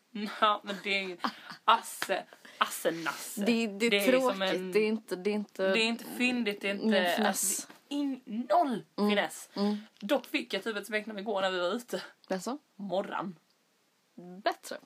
Ja, 0.41 0.61
men 0.63 0.75
det 0.83 0.89
är 0.89 1.01
inget. 1.01 1.19
Asse. 1.65 2.23
Asse-Nasse. 2.57 3.41
Det, 3.45 3.67
det 3.67 3.85
är 3.85 3.89
Det 3.89 3.97
är 3.97 4.11
tråkigt. 4.11 4.29
som 4.31 4.41
en- 4.41 4.71
Det 4.71 4.79
är 4.79 4.87
inte... 4.87 5.15
Det 5.15 5.29
är 5.29 5.33
inte... 5.33 5.67
Det 5.71 5.79
är 5.79 5.85
inte 5.85 6.05
fyndigt, 6.17 6.61
det 6.61 6.69
är 6.69 6.73
inte... 6.73 7.13
Finess. 7.15 7.67
Det 7.87 7.95
in, 7.95 8.21
noll 8.49 8.83
finess. 8.95 9.49
Mm. 9.53 9.77
Dock 9.99 10.25
fick 10.25 10.53
jag 10.53 10.63
typ 10.63 10.77
ett 10.77 10.87
smeknamn 10.87 11.19
igår 11.19 11.41
när 11.41 11.51
vi 11.51 11.59
var 11.59 11.75
ute. 11.75 12.03
Alltså, 12.29 12.57
Morran. 12.75 13.35
bättre. 14.43 14.77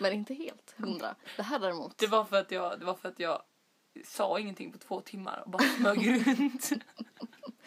Men 0.00 0.12
inte 0.12 0.34
helt 0.34 0.74
hundra. 0.76 1.14
Det 1.36 1.42
här 1.42 1.58
däremot. 1.58 1.98
Det 1.98 2.06
var 2.06 2.24
för 2.24 2.36
att 2.36 2.50
jag, 2.50 2.78
det 2.78 2.84
var 2.84 2.94
för 2.94 3.08
att 3.08 3.18
jag 3.18 3.42
sa 4.04 4.38
ingenting 4.38 4.72
på 4.72 4.78
två 4.78 5.00
timmar 5.00 5.42
och 5.44 5.50
bara 5.50 5.62
smög 5.62 6.26
runt. 6.26 6.70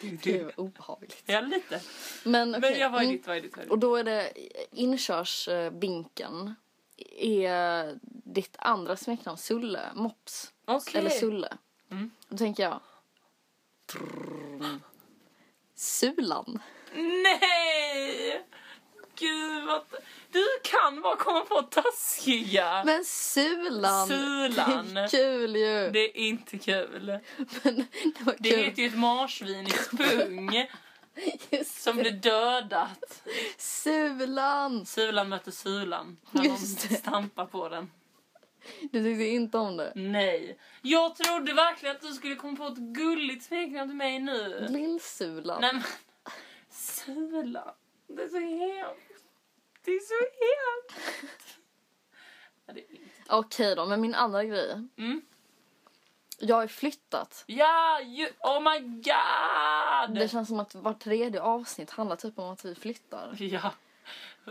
Gud, 0.00 0.44
vad 0.44 0.58
obehagligt. 0.58 1.22
Ja, 1.26 1.40
lite. 1.40 1.80
Men, 2.24 2.50
Men 2.50 2.64
okej, 2.64 2.78
jag, 2.78 2.90
vad 2.90 3.00
är 3.00 3.04
mm. 3.04 3.16
ditt? 3.16 3.26
Vad 3.26 3.36
är 3.36 3.40
ditt? 3.40 3.56
Är 3.58 3.68
Och 3.70 3.76
ditt? 3.76 3.80
då 3.80 3.96
är 3.96 4.04
det 4.04 4.32
inkörsvinkeln. 4.70 6.54
Är 7.18 7.98
ditt 8.24 8.56
andra 8.58 8.96
smeknamn 8.96 9.38
Sulle? 9.38 9.80
Mops? 9.94 10.52
Okej. 10.64 10.98
Eller 11.00 11.10
Sulle? 11.10 11.56
Mm. 11.90 12.10
Då 12.28 12.36
tänker 12.36 12.62
jag... 12.62 12.80
Sulan. 15.76 16.58
Nej! 16.94 18.46
Gud 19.18 19.64
vad... 19.66 19.82
Du 20.32 20.44
kan 20.62 21.02
bara 21.02 21.16
komma 21.16 21.40
på 21.40 21.62
taskiga. 21.62 22.82
Men 22.86 23.04
Sulan! 23.04 24.08
Sulan. 24.08 24.94
Det 24.94 25.00
är 25.00 25.08
kul 25.08 25.56
ju! 25.56 25.90
Det 25.90 25.98
är 26.00 26.16
inte 26.16 26.58
kul. 26.58 27.18
Men 27.62 27.76
det 27.76 28.20
var 28.24 28.34
Det 28.38 28.50
kul. 28.50 28.58
heter 28.64 28.82
ju 28.82 28.88
ett 28.88 28.98
marsvin 28.98 29.66
i 29.66 29.70
spung 29.70 30.66
Just 31.50 31.82
som 31.82 31.96
det. 31.96 32.02
blir 32.02 32.12
dödat. 32.12 33.22
Sulan! 33.58 34.86
Sulan 34.86 35.28
möter 35.28 35.50
Sulan 35.50 36.16
när 36.30 36.44
Just 36.44 36.88
det. 36.88 36.94
stampar 36.94 37.46
på 37.46 37.68
den. 37.68 37.90
Du 38.92 39.02
tyckte 39.04 39.24
inte 39.24 39.58
om 39.58 39.76
det? 39.76 39.92
Nej. 39.94 40.58
Jag 40.82 41.16
trodde 41.16 41.52
verkligen 41.54 41.96
att 41.96 42.02
du 42.02 42.12
skulle 42.12 42.34
komma 42.34 42.56
på 42.56 42.66
ett 42.66 42.78
gulligt 42.78 43.44
smeknamn 43.44 43.88
till 43.90 43.96
mig 43.96 44.18
nu. 44.18 44.66
Lill-Sulan. 44.70 45.60
Nej 45.60 45.72
men. 45.72 45.82
Sulan. 46.70 47.68
Det 48.06 48.22
är 48.22 48.28
så 48.28 48.38
hemskt. 48.38 49.24
Det 49.84 49.90
är 49.90 50.00
så 50.00 50.14
hemskt. 50.40 51.58
Ja, 52.66 52.72
det 52.74 52.80
är 52.80 52.90
inte. 52.90 53.10
Okej 53.28 53.74
då, 53.76 53.86
men 53.86 54.00
min 54.00 54.14
andra 54.14 54.44
grej. 54.44 54.70
Mm. 54.98 55.22
Jag 56.38 56.56
har 56.56 56.62
ju 56.62 56.68
flyttat. 56.68 57.44
Ja, 57.46 58.00
ju, 58.00 58.28
oh 58.38 58.60
my 58.72 58.78
god! 58.80 60.14
Det 60.20 60.28
känns 60.28 60.48
som 60.48 60.60
att 60.60 60.74
var 60.74 60.92
tredje 60.94 61.42
avsnitt 61.42 61.90
handlar 61.90 62.16
typ 62.16 62.38
om 62.38 62.50
att 62.52 62.64
vi 62.64 62.74
flyttar. 62.74 63.36
Ja. 63.38 63.72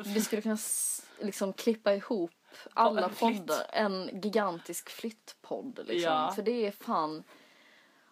Vi 0.06 0.22
skulle 0.22 0.42
kunna 0.42 0.56
s- 0.56 1.06
liksom 1.22 1.54
klippa 1.54 1.94
ihop 1.94 2.32
alla 2.74 3.10
poddar. 3.10 3.66
En 3.70 4.22
gigantisk 4.22 4.89
flyttpodd 4.89 5.80
liksom. 5.88 6.12
Ja. 6.13 6.32
För 6.36 6.42
det 6.42 6.68
är 6.68 6.72
fan... 6.72 7.24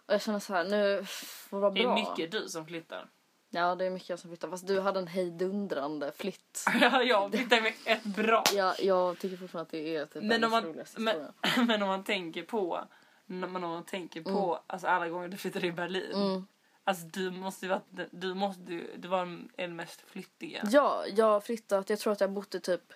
Och 0.06 0.14
jag 0.14 0.22
känner 0.22 0.40
så 0.40 0.54
här, 0.54 0.64
nu 0.64 1.06
får 1.06 1.58
det 1.58 1.62
vara 1.62 1.72
Det 1.74 1.80
är 1.82 1.84
bra. 1.84 1.96
mycket 1.96 2.32
du 2.32 2.48
som 2.50 2.66
flyttar. 2.66 3.10
Ja, 3.50 3.76
det 3.76 3.86
är 3.86 3.90
mycket 3.90 4.10
jag 4.10 4.20
som 4.20 4.30
flyttar. 4.30 4.50
Fast 4.50 4.68
du 4.68 4.80
hade 4.80 5.00
en 5.00 5.08
hejdundrande 5.08 6.12
flytt. 6.12 6.66
Ja, 6.82 7.04
jag 7.04 7.32
flyttar 7.32 7.62
med 7.62 7.74
ett 7.86 8.04
bra. 8.04 8.44
Ja, 8.56 8.76
jag 8.80 9.20
tycker 9.20 9.38
fortfarande 9.38 9.62
att 9.68 9.72
det 9.72 9.96
är 9.96 10.06
typ 10.06 10.24
Men 10.24 10.44
om, 10.44 10.52
man, 10.52 10.84
men, 10.98 11.28
men 11.68 11.82
om 11.82 11.88
man 11.88 12.04
tänker 12.04 12.44
på, 12.44 12.84
när 13.26 13.48
man, 13.48 13.64
om 13.64 13.70
man 13.72 13.84
tänker 13.84 14.22
på 14.22 14.60
alltså 14.68 14.88
alla 14.88 15.10
gånger 15.10 15.28
du 15.28 15.38
flyttade 15.38 15.68
i 15.68 15.72
Berlin. 15.72 16.12
Mm. 16.14 16.48
Alltså 16.84 17.06
du 17.08 17.32
måste 17.32 17.66
ju 17.66 17.72
du 18.12 18.34
måste, 18.34 18.62
du, 18.62 19.08
var 19.08 19.26
den- 19.26 19.50
mest 19.76 20.02
flyttiga. 20.02 20.62
Ja, 20.72 21.04
jag 21.16 21.26
har 21.26 21.42
flyttat. 21.42 21.90
Jag 21.90 22.00
tror 22.00 22.14
att 22.14 22.22
jag 22.22 22.32
i 22.56 22.60
typ 22.60 22.94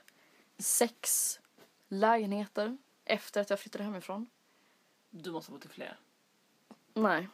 sex 0.58 1.39
lägenheter 1.91 2.77
efter 3.05 3.41
att 3.41 3.50
jag 3.50 3.60
flyttade 3.60 3.83
hemifrån. 3.83 4.29
Du 5.10 5.31
måste 5.31 5.51
ha 5.51 5.57
bott 5.57 5.65
i 5.65 5.69
fler. 5.69 5.98
Nej. 6.93 7.27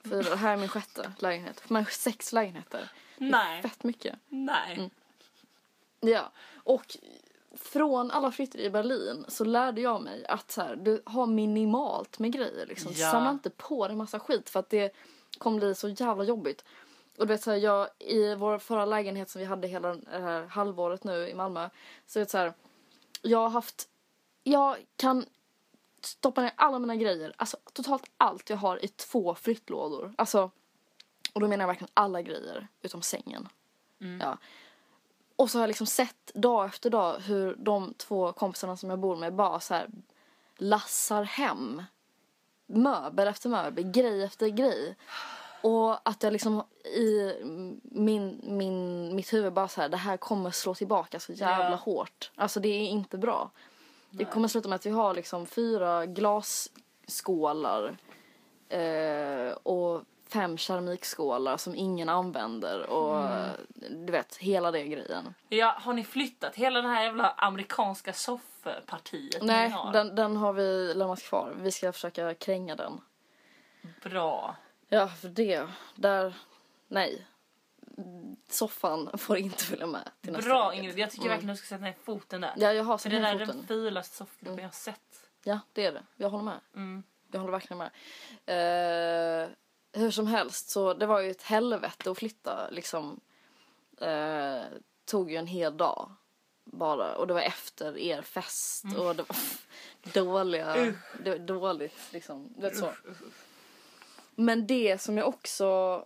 För 0.00 0.22
det 0.22 0.36
här 0.36 0.52
är 0.52 0.56
min 0.56 0.68
sjätte 0.68 1.12
lägenhet. 1.18 1.62
Men 1.68 1.86
sex 1.86 2.32
lägenheter. 2.32 2.90
Nej. 3.16 3.62
Fett 3.62 3.84
mycket. 3.84 4.18
Nej. 4.28 4.74
Mm. 4.74 4.90
Ja. 6.00 6.30
Och 6.54 6.96
från 7.54 8.10
alla 8.10 8.32
flyttar 8.32 8.58
i 8.58 8.70
Berlin 8.70 9.24
så 9.28 9.44
lärde 9.44 9.80
jag 9.80 10.02
mig 10.02 10.26
att 10.26 10.50
så 10.50 10.62
här, 10.62 10.76
du 10.76 11.02
har 11.06 11.26
minimalt 11.26 12.18
med 12.18 12.32
grejer. 12.32 12.66
Liksom. 12.66 12.92
Ja. 12.94 13.10
Samla 13.10 13.30
inte 13.30 13.50
på 13.50 13.88
dig 13.88 13.96
massa 13.96 14.20
skit 14.20 14.50
för 14.50 14.60
att 14.60 14.70
det 14.70 14.96
kommer 15.38 15.58
bli 15.58 15.74
så 15.74 15.88
jävla 15.88 16.24
jobbigt. 16.24 16.64
Och 17.18 17.26
du 17.26 17.32
vet 17.32 17.42
så 17.42 17.50
här, 17.50 17.58
jag 17.58 17.88
i 17.98 18.34
vår 18.34 18.58
förra 18.58 18.84
lägenhet 18.84 19.30
som 19.30 19.38
vi 19.38 19.44
hade 19.44 19.68
hela 19.68 19.94
det 19.94 20.18
här 20.18 20.46
halvåret 20.46 21.04
nu 21.04 21.28
i 21.28 21.34
Malmö. 21.34 21.68
Så 22.06 22.18
vet 22.18 22.30
så 22.30 22.38
här, 22.38 22.52
jag 23.22 23.38
har 23.38 23.48
haft, 23.48 23.88
jag 24.50 24.76
kan 24.96 25.26
stoppa 26.00 26.42
ner 26.42 26.52
alla 26.56 26.78
mina 26.78 26.96
grejer, 26.96 27.32
alltså 27.36 27.56
totalt 27.72 28.10
allt 28.16 28.50
jag 28.50 28.56
har 28.56 28.84
i 28.84 28.88
två 28.88 29.34
flyttlådor. 29.34 30.14
Alltså, 30.18 30.50
och 31.32 31.40
då 31.40 31.48
menar 31.48 31.62
jag 31.62 31.66
verkligen 31.66 31.90
alla 31.94 32.22
grejer 32.22 32.68
utom 32.82 33.02
sängen. 33.02 33.48
Mm. 34.00 34.20
Ja. 34.20 34.38
Och 35.36 35.50
så 35.50 35.58
har 35.58 35.62
jag 35.62 35.68
liksom 35.68 35.86
sett 35.86 36.34
dag 36.34 36.66
efter 36.66 36.90
dag 36.90 37.18
hur 37.20 37.54
de 37.58 37.94
två 37.94 38.32
kompisarna 38.32 38.76
som 38.76 38.90
jag 38.90 38.98
bor 38.98 39.16
med 39.16 39.34
bara 39.34 39.60
så 39.60 39.74
här 39.74 39.88
lassar 40.56 41.22
hem 41.22 41.82
möbel 42.66 43.28
efter 43.28 43.48
möbel, 43.48 43.90
grej 43.90 44.22
efter 44.22 44.48
grej. 44.48 44.96
Och 45.62 46.08
att 46.08 46.22
jag 46.22 46.32
liksom 46.32 46.62
i 46.84 47.34
min, 47.82 48.40
min, 48.42 49.14
mitt 49.16 49.32
huvud 49.32 49.52
bara 49.52 49.68
så 49.68 49.80
här, 49.80 49.88
det 49.88 49.96
här 49.96 50.16
kommer 50.16 50.50
slå 50.50 50.74
tillbaka 50.74 51.20
så 51.20 51.32
jävla 51.32 51.70
Ja. 51.70 51.76
hårt. 51.76 52.30
Alltså 52.34 52.60
det 52.60 52.68
är 52.68 52.88
inte 52.88 53.18
bra. 53.18 53.50
Det 54.10 54.24
kommer 54.24 54.48
sluta 54.48 54.68
med 54.68 54.76
att 54.76 54.86
vi 54.86 54.90
har 54.90 55.14
liksom 55.14 55.46
fyra 55.46 56.06
glasskålar 56.06 57.96
eh, 58.68 59.50
och 59.62 60.02
fem 60.28 60.58
keramikskålar 60.58 61.56
som 61.56 61.74
ingen 61.74 62.08
använder 62.08 62.86
och 62.90 63.16
Mm. 63.16 64.06
du 64.06 64.12
vet, 64.12 64.36
hela 64.36 64.70
det 64.70 64.84
grejen. 64.84 65.34
Ja, 65.48 65.76
har 65.80 65.92
ni 65.92 66.04
flyttat 66.04 66.54
hela 66.54 66.82
det 66.82 66.88
här 66.88 67.04
jävla 67.04 67.30
amerikanska 67.30 68.12
soffpartiet 68.12 69.42
Nej, 69.42 69.68
har? 69.70 69.92
den, 69.92 70.14
den 70.14 70.36
har 70.36 70.52
vi 70.52 70.94
lämnat 70.94 71.22
kvar. 71.22 71.54
Vi 71.56 71.72
ska 71.72 71.92
försöka 71.92 72.34
kränga 72.34 72.76
den. 72.76 73.00
Bra. 74.02 74.56
Ja, 74.88 75.08
för 75.08 75.28
det, 75.28 75.68
där, 75.94 76.34
nej. 76.88 77.26
Soffan 78.48 79.10
får 79.18 79.36
inte 79.36 79.64
följa 79.64 79.86
med 79.86 80.10
till 80.20 80.32
nästa 80.32 80.48
Bra 80.48 80.68
lägenhet. 80.68 80.84
Ingrid, 80.92 80.98
jag 81.02 81.10
tycker 81.10 81.22
Mm. 81.24 81.30
verkligen 81.32 81.54
du 81.54 81.58
ska 81.58 81.66
sätta 81.66 81.84
ner 81.84 81.94
foten 82.04 82.40
där. 82.40 82.52
Ja, 82.56 82.72
jag 82.72 82.84
har 82.84 82.98
För 82.98 83.10
det 83.10 83.16
där 83.16 83.22
ner 83.22 83.34
är 83.34 83.38
den 83.38 83.46
foten. 83.46 83.66
fulaste 83.66 84.16
soffgruppen 84.16 84.58
jag 84.58 84.64
har 84.64 84.70
sett. 84.72 85.00
Ja, 85.44 85.60
det 85.72 85.86
är 85.86 85.92
det. 85.92 86.02
Jag 86.16 86.30
håller 86.30 86.44
med. 86.44 86.60
Mm. 86.74 87.02
Jag 87.32 87.40
håller 87.40 87.52
verkligen 87.52 87.78
med. 87.78 87.90
Eh, 88.46 89.48
hur 89.92 90.10
som 90.10 90.26
helst, 90.26 90.68
så 90.70 90.94
det 90.94 91.06
var 91.06 91.20
ju 91.20 91.30
ett 91.30 91.42
helvete 91.42 92.10
att 92.10 92.18
flytta 92.18 92.70
liksom. 92.70 93.20
Eh, 94.00 94.62
tog 95.04 95.30
ju 95.30 95.36
en 95.36 95.46
hel 95.46 95.76
dag 95.76 96.12
bara 96.64 97.16
och 97.16 97.26
det 97.26 97.34
var 97.34 97.40
efter 97.40 97.98
er 97.98 98.22
fest 98.22 98.84
och 98.98 99.16
det 99.16 99.22
var 99.28 99.36
dåliga, 100.24 100.94
det 101.24 101.30
var 101.30 101.38
dåligt 101.38 101.98
liksom. 102.12 102.54
Det 102.56 102.62
var 102.62 102.70
så. 102.74 102.92
Men 104.34 104.66
det 104.66 104.98
som 105.00 105.18
jag 105.18 105.28
också 105.28 106.04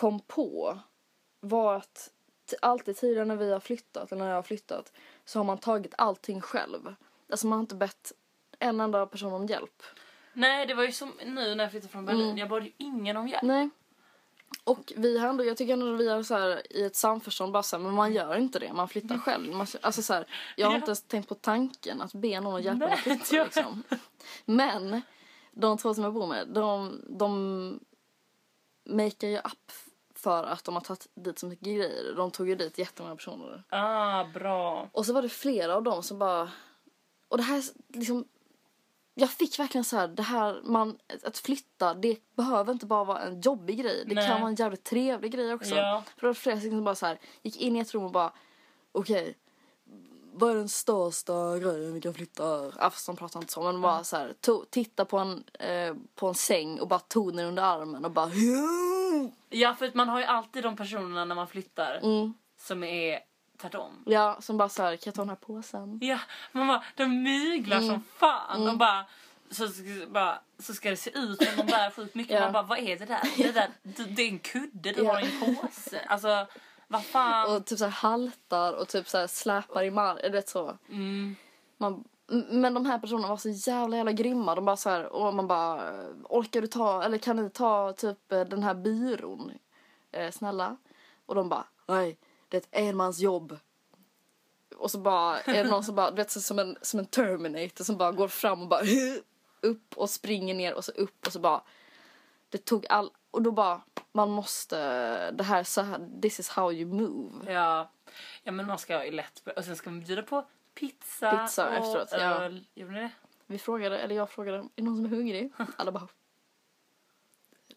kom 0.00 0.20
på 0.20 0.78
var 1.40 1.74
att 1.76 2.10
alltid 2.62 2.96
tidigare 2.96 3.24
när 3.24 3.36
vi 3.36 3.52
har 3.52 3.60
flyttat, 3.60 4.12
eller 4.12 4.22
när 4.22 4.28
jag 4.28 4.36
har 4.38 4.42
flyttat, 4.42 4.92
så 5.24 5.38
har 5.38 5.44
man 5.44 5.58
tagit 5.58 5.94
allting 5.98 6.40
själv. 6.40 6.94
Alltså 7.30 7.46
man 7.46 7.56
har 7.56 7.60
inte 7.60 7.74
bett 7.74 8.12
en 8.58 8.80
enda 8.80 9.06
person 9.06 9.32
om 9.32 9.46
hjälp. 9.46 9.82
Nej, 10.32 10.66
det 10.66 10.74
var 10.74 10.82
ju 10.84 10.92
som 10.92 11.12
nu 11.26 11.54
när 11.54 11.64
jag 11.64 11.70
flyttade 11.70 11.92
från 11.92 12.04
Berlin. 12.06 12.24
Mm. 12.24 12.38
Jag 12.38 12.48
bad 12.48 12.64
ju 12.64 12.72
ingen 12.76 13.16
om 13.16 13.28
hjälp. 13.28 13.42
Nej. 13.42 13.70
Och 14.64 14.92
vi 14.96 15.18
har 15.18 15.28
ändå, 15.28 15.44
jag 15.44 15.56
tycker 15.56 15.72
ändå 15.72 15.94
att 15.94 16.00
vi 16.00 16.08
har 16.08 16.22
så 16.22 16.34
här 16.34 16.72
i 16.72 16.84
ett 16.84 16.96
samförstånd 16.96 17.52
bara 17.52 17.62
så 17.62 17.76
här, 17.76 17.84
men 17.84 17.94
man 17.94 18.12
gör 18.12 18.36
inte 18.36 18.58
det, 18.58 18.72
man 18.72 18.88
flyttar 18.88 19.18
själv. 19.18 19.52
Man, 19.54 19.66
alltså 19.80 20.02
så 20.02 20.14
här, 20.14 20.26
jag 20.56 20.66
har 20.66 20.72
Ja. 20.72 20.76
inte 20.76 20.88
ens 20.88 21.02
tänkt 21.02 21.28
på 21.28 21.34
tanken 21.34 22.00
att 22.00 22.12
be 22.12 22.40
någon 22.40 22.54
att 22.54 22.62
hjälpa 22.64 22.84
mig 22.86 22.92
att 22.94 23.00
flytta 23.00 23.36
jag- 23.36 23.44
liksom. 23.46 23.82
Men 24.44 25.02
de 25.52 25.78
två 25.78 25.94
som 25.94 26.04
jag 26.04 26.12
bor 26.14 26.26
med, 26.26 26.48
de, 26.48 27.00
de 27.08 27.80
makear 28.84 29.30
ju 29.30 29.38
upp 29.38 29.72
för 30.20 30.44
att 30.44 30.64
de 30.64 30.74
har 30.74 30.80
tagit 30.80 31.06
dit 31.14 31.38
så 31.38 31.46
mycket 31.46 31.66
grejer. 31.66 32.14
De 32.16 32.30
tog 32.30 32.48
ju 32.48 32.54
dit 32.54 32.78
jättemånga 32.78 33.16
personer. 33.16 33.64
Ah, 33.68 34.24
bra. 34.24 34.88
Och 34.92 35.06
så 35.06 35.12
var 35.12 35.22
det 35.22 35.28
flera 35.28 35.76
av 35.76 35.82
dem 35.82 36.02
som 36.02 36.18
bara... 36.18 36.50
Och 37.28 37.36
det 37.36 37.42
här 37.42 37.62
liksom... 37.88 38.24
Jag 39.14 39.30
fick 39.30 39.58
verkligen 39.58 39.84
så 39.84 39.96
här, 39.96 40.08
det 40.08 40.22
här, 40.22 40.60
man, 40.64 40.98
att 41.24 41.38
flytta, 41.38 41.94
det 41.94 42.18
behöver 42.36 42.72
inte 42.72 42.86
bara 42.86 43.04
vara 43.04 43.20
en 43.20 43.40
jobbig 43.40 43.78
grej. 43.78 44.04
Det 44.06 44.14
Nej. 44.14 44.28
kan 44.28 44.40
vara 44.40 44.50
en 44.50 44.54
jävligt 44.54 44.84
trevlig 44.84 45.32
grej 45.32 45.54
också. 45.54 45.74
Ja. 45.74 46.02
För 46.16 46.20
det 46.20 46.26
var 46.26 46.34
flera 46.34 46.60
som 46.60 46.84
bara 46.84 46.94
så 46.94 47.06
här, 47.06 47.18
gick 47.42 47.56
in 47.56 47.76
i 47.76 47.80
ett 47.80 47.94
rum 47.94 48.04
och 48.04 48.12
bara, 48.12 48.32
okej, 48.92 49.36
vad 50.32 50.50
är 50.50 50.54
den 50.54 50.68
största 50.68 51.58
grejen 51.58 51.94
vi 51.94 52.00
kan 52.00 52.14
flytta? 52.14 52.70
De 53.06 53.16
pratar 53.16 53.40
inte 53.40 53.52
så 53.52 53.62
men 53.62 53.80
bara 53.80 54.04
så 54.04 54.16
här, 54.16 54.34
to, 54.40 54.64
titta 54.70 55.04
på 55.04 55.18
en, 55.18 55.44
eh, 55.58 55.94
på 56.14 56.28
en 56.28 56.34
säng 56.34 56.80
och 56.80 56.88
bara 56.88 57.00
tog 57.00 57.36
den 57.36 57.46
under 57.46 57.62
armen 57.62 58.04
och 58.04 58.10
bara 58.10 58.26
Ja, 59.50 59.74
för 59.74 59.86
att 59.86 59.94
man 59.94 60.08
har 60.08 60.18
ju 60.18 60.24
alltid 60.24 60.62
de 60.62 60.76
personerna 60.76 61.24
när 61.24 61.34
man 61.34 61.48
flyttar 61.48 62.00
mm. 62.02 62.34
som 62.58 62.84
är 62.84 63.20
tvärtom. 63.60 64.02
Ja, 64.06 64.36
som 64.40 64.56
bara 64.56 64.68
så 64.68 64.82
här, 64.82 64.96
kan 64.96 65.02
jag 65.04 65.14
ta 65.14 65.22
den 65.22 65.28
här 65.28 65.36
påsen? 65.36 65.98
Ja, 66.02 66.18
man 66.52 66.68
bara, 66.68 66.84
de 66.96 67.22
myglar 67.22 67.76
Mm. 67.76 67.88
som 67.88 68.02
fan. 68.16 68.64
De 68.64 68.78
bara 68.78 69.06
så, 69.50 69.68
bara, 70.08 70.38
så 70.58 70.74
ska 70.74 70.90
det 70.90 70.96
se 70.96 71.10
ut 71.18 71.42
som 71.42 71.56
de 71.56 71.72
bär 71.72 71.90
sjukt 71.90 72.14
mycket. 72.14 72.34
Ja. 72.34 72.40
Man 72.40 72.52
bara, 72.52 72.62
vad 72.62 72.78
är 72.78 72.98
det 72.98 73.04
där? 73.06 73.20
Det, 73.36 73.52
där 73.52 73.68
det, 73.82 74.22
är 74.22 74.28
en 74.28 74.38
kudde 74.38 74.92
du 74.92 75.02
Ja. 75.02 75.12
har 75.12 75.20
en 75.20 75.56
påse. 75.56 76.00
Alltså, 76.08 76.46
vad 76.88 77.04
fan. 77.04 77.56
Och 77.56 77.66
typ 77.66 77.78
så 77.78 77.84
här 77.84 77.92
haltar 77.92 78.72
och 78.72 78.88
typ 78.88 79.08
så 79.08 79.18
här 79.18 79.26
släpar 79.26 79.82
i 79.82 79.90
marken, 79.90 80.32
vet 80.32 80.48
så. 80.48 80.78
Mm. 80.88 81.36
Man, 81.78 82.04
men 82.30 82.74
de 82.74 82.86
här 82.86 82.98
personerna 82.98 83.28
var 83.28 83.36
så 83.36 83.48
jävla 83.48 83.96
jävla 83.96 84.12
grymma. 84.12 84.54
De 84.54 84.64
bara 84.64 84.76
så 84.76 84.90
här, 84.90 85.06
och 85.06 85.34
man 85.34 85.46
bara, 85.46 85.92
orkar 86.24 86.60
du 86.60 86.66
ta, 86.66 87.02
eller 87.02 87.18
kan 87.18 87.36
ni 87.36 87.50
ta 87.50 87.92
typ 87.92 88.32
eh, 88.32 88.40
den 88.40 88.62
här 88.62 88.74
byrån? 88.74 89.52
Eh, 90.12 90.30
snälla. 90.30 90.76
Och 91.26 91.34
de 91.34 91.48
bara, 91.48 91.64
nej, 91.86 92.18
det 92.48 92.56
är 92.56 92.60
ett 92.60 92.68
enmansjobb. 92.70 93.58
Och 94.76 94.90
så 94.90 94.98
bara 94.98 95.40
är 95.40 95.64
det 95.64 95.70
någon 95.70 95.84
som 95.84 95.94
bara, 95.94 96.10
du 96.10 96.16
vet 96.16 96.30
så 96.30 96.40
som 96.40 96.58
en, 96.58 96.76
som 96.82 97.00
en 97.00 97.06
Terminator 97.06 97.84
som 97.84 97.96
bara 97.96 98.12
går 98.12 98.28
fram 98.28 98.62
och 98.62 98.68
bara 98.68 98.82
upp 99.60 99.94
och 99.96 100.10
springer 100.10 100.54
ner 100.54 100.74
och 100.74 100.84
så 100.84 100.92
upp 100.92 101.26
och 101.26 101.32
så 101.32 101.40
bara 101.40 101.62
det 102.48 102.58
tog 102.58 102.86
all, 102.88 103.10
och 103.30 103.42
då 103.42 103.52
bara 103.52 103.80
man 104.12 104.30
måste, 104.30 104.76
det 105.30 105.44
här 105.44 105.64
så 105.64 105.80
här, 105.80 106.20
this 106.22 106.40
is 106.40 106.48
how 106.48 106.72
you 106.72 106.94
move. 106.94 107.52
Ja. 107.52 107.90
ja, 108.42 108.52
men 108.52 108.66
man 108.66 108.78
ska 108.78 109.04
ju 109.04 109.10
lätt 109.10 109.42
Och 109.56 109.64
sen 109.64 109.76
ska 109.76 109.90
man 109.90 110.00
bjuda 110.00 110.22
på 110.22 110.44
pizza, 110.74 111.38
Pizza 111.38 111.68
och 111.68 111.74
efteråt, 111.74 112.08
ja. 112.12 112.18
öl. 112.18 112.66
Gjorde 112.74 112.92
ni 112.92 113.00
det? 113.00 113.10
Vi 113.46 113.58
frågade, 113.58 113.98
eller 113.98 114.14
jag 114.14 114.30
frågade, 114.30 114.58
är 114.58 114.68
det 114.74 114.82
någon 114.82 114.96
som 114.96 115.04
är 115.04 115.08
hungrig? 115.08 115.52
Alla 115.76 115.92
bara 115.92 116.08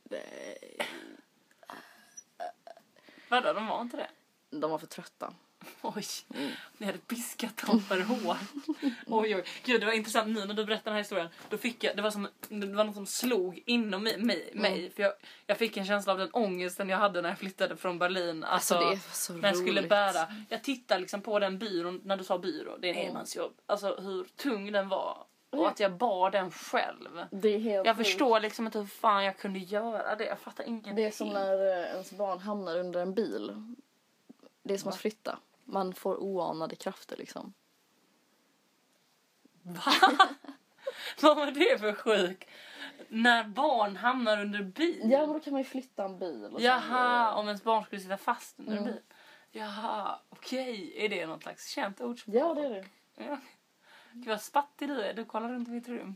nej. 0.03 0.77
Vadå, 3.29 3.53
de 3.53 3.67
var 3.67 3.81
inte 3.81 3.97
det? 3.97 4.09
De 4.49 4.71
var 4.71 4.77
för 4.77 4.87
trötta. 4.87 5.33
Oj, 5.81 6.03
Mm. 6.35 6.51
ni 6.77 6.85
hade 6.85 6.97
piskat 6.97 7.57
dem 7.57 7.81
för 7.81 7.99
hårt. 8.01 8.37
Oj, 9.07 9.35
oj. 9.35 9.43
Gud, 9.65 9.81
det 9.81 9.85
var 9.85 9.93
intressant 9.93 10.27
nu 10.27 10.45
när 10.45 10.53
du 10.53 10.65
berättade 10.65 10.83
den 10.89 10.93
här 10.93 11.01
historien. 11.01 11.29
Då 11.49 11.57
fick 11.57 11.83
jag, 11.83 11.95
det 11.95 12.01
var 12.01 12.11
som, 12.11 12.27
det 12.49 12.67
var 12.67 12.83
något 12.83 12.95
som 12.95 13.05
slog 13.05 13.63
inom 13.65 14.03
mig. 14.03 14.17
mig, 14.17 14.51
Mm. 14.79 14.91
för 14.91 15.03
jag, 15.03 15.13
jag 15.47 15.57
fick 15.57 15.77
en 15.77 15.85
känsla 15.85 16.11
av 16.11 16.17
den 16.19 16.29
ångesten 16.33 16.89
jag 16.89 16.97
hade 16.97 17.21
när 17.21 17.29
jag 17.29 17.37
flyttade 17.39 17.75
från 17.77 17.99
Berlin. 17.99 18.43
Alltså, 18.43 18.75
Alltså, 18.75 19.33
när 19.33 19.47
jag 19.49 19.57
skulle 19.57 19.81
bära. 19.81 20.27
Jag 20.49 20.63
tittade 20.63 21.01
liksom 21.01 21.21
på 21.21 21.39
den 21.39 21.57
byrån, 21.59 22.01
när 22.03 22.17
du 22.17 22.23
sa 22.23 22.37
byrå, 22.37 22.77
det 22.79 22.87
är 22.87 22.91
en 22.93 22.97
Mm. 22.97 23.09
enmansjobb. 23.09 23.53
Alltså 23.65 23.95
hur 23.95 24.23
tung 24.35 24.71
den 24.71 24.89
var. 24.89 25.17
Och 25.49 25.67
att 25.67 25.79
jag 25.79 25.93
bar 25.97 26.31
den 26.31 26.51
själv. 26.51 27.25
Jag 27.31 27.85
sjukt. 27.97 28.07
förstår 28.07 28.39
liksom 28.39 28.65
inte 28.65 28.79
hur 28.79 28.85
fan 28.85 29.23
jag 29.25 29.37
kunde 29.37 29.59
göra 29.59 30.15
det. 30.15 30.25
Jag 30.25 30.39
fattar 30.39 30.63
ingenting. 30.63 30.95
Det 30.95 31.03
är 31.05 31.11
som 31.11 31.29
när 31.29 31.67
eh, 31.83 31.91
ens 31.91 32.11
barn 32.11 32.39
hamnar 32.39 32.77
under 32.79 32.99
en 33.01 33.13
bil. 33.13 33.51
Det 34.63 34.73
är 34.73 34.77
som 34.77 34.89
att 34.89 34.97
flytta. 34.97 35.37
Man 35.65 35.93
får 35.93 36.17
oanade 36.23 36.75
krafter 36.75 37.17
liksom. 37.17 37.53
Vad 41.21 41.35
var 41.37 41.51
det 41.51 41.79
för 41.79 41.93
sjuk? 41.93 42.47
När 43.07 43.43
barn 43.43 43.95
hamnar 43.95 44.41
under 44.41 44.63
bil? 44.63 45.01
Ja 45.03 45.19
men 45.19 45.33
då 45.33 45.39
kan 45.39 45.53
man 45.53 45.61
ju 45.61 45.67
flytta 45.67 46.05
en 46.05 46.19
bil. 46.19 46.49
Och 46.53 46.61
Jaha, 46.61 47.33
om 47.35 47.47
ens 47.47 47.63
barn 47.63 47.83
skulle 47.85 48.01
sitta 48.01 48.17
fast 48.17 48.59
under 48.59 48.71
en 48.71 48.77
Mm. 48.77 48.91
bil. 48.93 49.01
Jaha, 49.51 50.19
okej. 50.29 50.93
Är 50.95 51.09
det 51.09 51.25
något 51.25 51.41
slags 51.43 51.67
känt 51.67 52.01
ordspråk? 52.01 52.35
Ja 52.35 52.53
det 52.53 52.61
är 52.65 52.69
det. 52.69 52.85
Ja. 53.15 53.37
Gud 54.11 54.27
vad 54.27 54.41
spattig 54.41 54.87
du 54.89 55.01
är. 55.01 55.13
Du 55.13 55.25
kollar 55.25 55.49
runt 55.49 55.67
i 55.67 55.71
mitt 55.71 55.87
rum. 55.87 56.15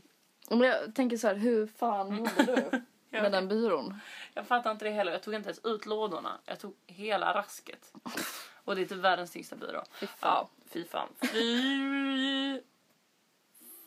Men 0.50 0.60
jag 0.60 0.94
tänker 0.94 1.16
så 1.16 1.28
här, 1.28 1.34
hur 1.34 1.66
fan 1.66 2.16
gjorde 2.16 2.44
du 2.44 2.82
med 3.20 3.32
den 3.32 3.48
byrån? 3.48 4.00
jag 4.34 4.46
fattar 4.46 4.70
inte 4.70 4.84
det 4.84 4.90
heller. 4.90 5.12
Jag 5.12 5.22
tog 5.22 5.34
inte 5.34 5.48
ens 5.48 5.64
ut 5.64 5.86
lådorna. 5.86 6.40
Jag 6.44 6.58
tog 6.60 6.74
hela 6.86 7.34
rasket. 7.34 7.92
Och 8.68 8.76
det 8.76 8.82
är 8.82 8.86
typ 8.86 8.98
världens 8.98 9.30
tyngsta 9.30 9.56
byrå. 9.56 9.84
Fy 10.00 10.06
fan. 10.06 10.16
Ja, 10.20 10.48
fy 10.66 10.84
fan. 10.84 11.08
Fy 11.20 12.60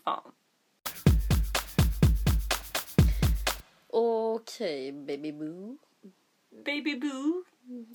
fan. 0.04 0.32
Okej 3.88 4.92
baby 4.92 5.32
boo. 5.32 5.78
Baby 6.66 6.96
boo. 6.96 7.44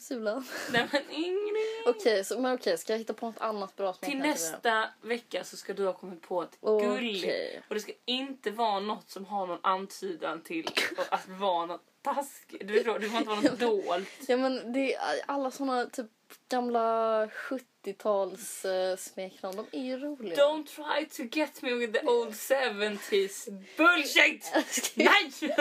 Sula. 0.01 0.45
Nej 0.73 0.89
men 0.93 1.03
Ingrid. 1.11 1.87
Okej, 1.87 2.25
så, 2.25 2.41
men 2.41 2.55
okej, 2.55 2.79
ska 2.79 2.93
jag 2.93 2.99
hitta 2.99 3.15
på 3.15 3.27
något 3.27 3.41
annat 3.41 3.77
bra 3.77 3.93
som 3.93 4.01
Till 4.09 4.19
jag 4.19 4.23
kan 4.25 4.33
äta 4.33 4.41
nästa 4.43 4.89
vecka 5.03 5.45
så 5.45 5.57
ska 5.57 5.73
du 5.73 5.87
ha 5.87 5.93
kommit 5.93 6.23
på 6.23 6.43
ett 6.43 6.59
Okej. 6.61 6.89
gulligt. 6.89 7.65
Och 7.69 7.75
det 7.75 7.81
ska 7.81 7.93
inte 8.05 8.51
vara 8.51 8.81
något 8.81 9.11
som 9.11 9.25
har 9.25 9.47
någon 9.47 9.59
antydan 9.63 10.41
till 10.43 10.71
att 11.11 11.29
vara 11.29 11.67
något 11.67 11.85
taskigt. 12.03 12.69
Du 12.69 12.75
förstår, 12.75 12.99
det 12.99 13.09
får 13.09 13.19
inte 13.19 13.31
vara 13.31 13.41
något 13.41 13.61
dolt. 13.87 14.09
Ja 14.29 14.37
men 14.37 14.73
det 14.73 14.95
är 14.95 15.21
alla 15.27 15.51
såna 15.51 15.87
typ 15.87 16.07
gamla 16.49 17.27
70-tals 17.27 18.65
uh, 18.65 18.97
smeknamn, 18.97 19.57
de 19.57 19.79
är 19.79 19.85
ju 19.85 19.99
roliga. 19.99 20.37
Don't 20.37 20.67
try 20.67 21.07
to 21.07 21.39
get 21.39 21.63
me 21.63 21.75
with 21.75 21.93
the 21.93 22.07
old 22.07 22.33
70s 22.33 23.65
bullshit! 23.77 24.53
Nej! 24.95 25.57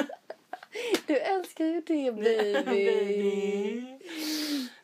Du 1.08 1.18
älskar 1.18 1.66
ju 1.66 1.82
det 1.82 2.12
baby. 2.66 3.86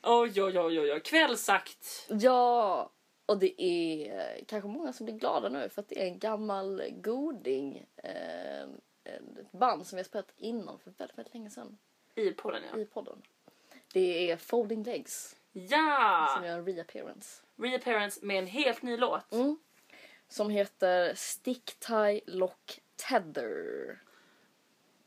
Oj, 0.03 0.43
oj, 0.43 0.59
oj, 0.59 0.79
oj, 0.79 0.91
oj. 0.93 0.99
Kvällsakt. 0.99 2.07
ja, 2.09 2.91
och 3.25 3.37
det 3.39 3.61
är 3.63 4.43
kanske 4.47 4.69
många 4.69 4.93
som 4.93 5.05
blir 5.05 5.15
glada 5.15 5.49
nu 5.49 5.69
för 5.69 5.81
att 5.81 5.89
det 5.89 6.01
är 6.01 6.05
en 6.05 6.19
gammal 6.19 6.83
goding. 7.01 7.85
Eh, 7.97 8.61
ett 9.03 9.51
band 9.51 9.87
som 9.87 9.95
vi 9.95 9.99
har 9.99 10.07
spelat 10.07 10.33
innan 10.37 10.79
för 10.79 10.91
väldigt, 10.97 11.17
väldigt 11.17 11.33
länge 11.33 11.49
sedan 11.49 11.77
I 12.15 12.31
podden, 12.31 12.61
ja. 12.73 12.79
i 12.79 12.85
podden. 12.85 13.21
Det 13.93 14.31
är 14.31 14.37
Folding 14.37 14.83
Legs 14.83 15.29
som 15.53 15.61
Ja! 15.69 16.41
gör 16.45 16.57
en 16.57 16.65
reappearance. 16.65 17.41
Reappearance 17.57 18.19
med 18.25 18.39
en 18.39 18.47
helt 18.47 18.81
ny 18.81 18.97
låt. 18.97 19.31
Mm. 19.33 19.57
Som 20.27 20.49
heter 20.49 21.13
Stick 21.15 21.79
Tie 21.79 22.21
Lock 22.25 22.79
Tether. 23.09 23.99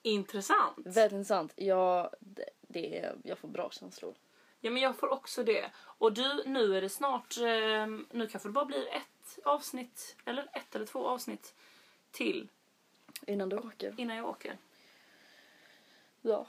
Intressant. 0.07 0.77
Väldigt 0.77 1.13
intressant. 1.13 1.53
Ja, 1.57 2.11
det, 2.21 2.51
det 2.61 3.13
jag 3.25 3.39
får 3.39 3.49
bra 3.49 3.71
känslor. 3.71 4.15
Ja, 4.61 4.71
men 4.71 4.83
jag 4.83 4.97
får 4.97 5.09
också 5.13 5.43
det. 5.43 5.71
Och 5.77 6.13
du, 6.13 6.43
nu 6.47 6.77
är 6.77 6.81
det 6.81 6.89
snart... 6.89 7.37
Eh, 7.39 7.87
nu 8.11 8.27
kanske 8.31 8.49
det 8.49 8.53
bara 8.53 8.65
blir 8.65 8.89
ett 8.89 9.39
avsnitt, 9.45 10.17
eller 10.25 10.49
ett 10.53 10.75
eller 10.75 10.87
två 10.87 11.07
avsnitt 11.07 11.55
till 12.11 12.49
Innan 13.27 13.49
du 13.49 13.57
åker. 13.59 13.95
innan 13.97 14.17
jag 14.17 14.29
åker. 14.29 14.59
Ja. 16.23 16.47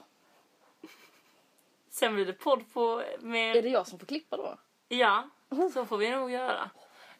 Sen 1.88 2.14
blir 2.14 2.26
det 2.26 2.32
podd 2.32 2.72
på 2.72 3.02
med... 3.20 3.56
Är 3.56 3.62
det 3.62 3.68
jag 3.68 3.86
som 3.86 3.98
får 3.98 4.06
klippa 4.06 4.36
då? 4.36 4.58
Ja, 4.88 5.30
så 5.72 5.86
får 5.86 5.96
vi 5.96 6.10
nog 6.10 6.30
göra. 6.30 6.70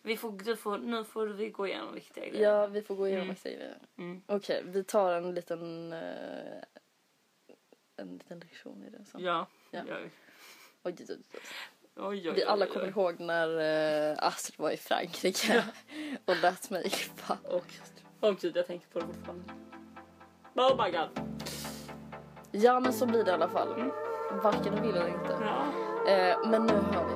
Vi 0.07 0.17
får, 0.17 0.33
du 0.33 0.57
får, 0.57 0.79
nu 0.79 1.05
får 1.05 1.27
vi 1.27 1.51
gå 1.51 1.67
igenom 1.67 1.95
viktiga 1.95 2.27
grejer. 2.27 2.43
Ja, 2.51 2.67
vi 2.67 2.83
får 2.83 2.95
gå 2.95 3.07
igenom 3.09 3.23
Mm. 3.23 3.33
extra 3.33 3.51
grejer. 3.51 3.79
Mm. 3.99 4.23
Okej, 4.27 4.63
vi 4.67 4.85
tar 4.85 5.13
en 5.13 5.35
liten... 5.35 5.93
eh, 5.93 5.99
en 7.97 8.13
liten 8.13 8.39
lektion 8.39 8.85
i 8.85 8.91
det 8.91 9.05
sen. 9.05 9.21
Ja, 9.21 9.47
Ja. 9.71 9.83
vi. 9.85 9.93
Oj, 9.95 10.97
oj, 10.99 11.07
oj. 11.09 11.17
Oj, 11.97 12.29
oj, 12.29 12.35
Vi 12.35 12.45
alla 12.45 12.67
kommer 12.67 12.89
ihåg 12.89 13.21
när 13.21 13.49
uh, 14.11 14.17
Astrid 14.19 14.59
var 14.61 14.71
i 14.71 14.77
Frankrike 14.77 15.65
och 16.25 16.37
lät 16.37 16.71
mig 16.71 16.91
klippa. 16.91 17.39
Åh. 17.45 17.63
Åh 18.21 18.35
gud, 18.41 18.57
jag 18.57 18.67
tänker 18.67 18.87
på 18.89 18.99
det 19.01 19.07
fortfarande. 19.07 19.45
Oh 20.55 20.85
my 20.85 20.91
god. 20.91 21.09
Ja, 22.51 22.81
men 22.81 22.93
så 22.93 23.07
blir 23.07 23.25
det 23.25 23.31
i 23.31 23.35
alla 23.35 23.49
fall. 23.49 23.73
Mm. 23.73 23.91
Varken 24.43 24.83
vill 24.83 24.95
eller 24.97 25.09
inte. 25.09 25.39
Ja. 25.41 25.67
Eh, 26.13 26.49
men 26.51 26.67
nu 26.67 26.73
hör 26.73 27.05
vi 27.15 27.16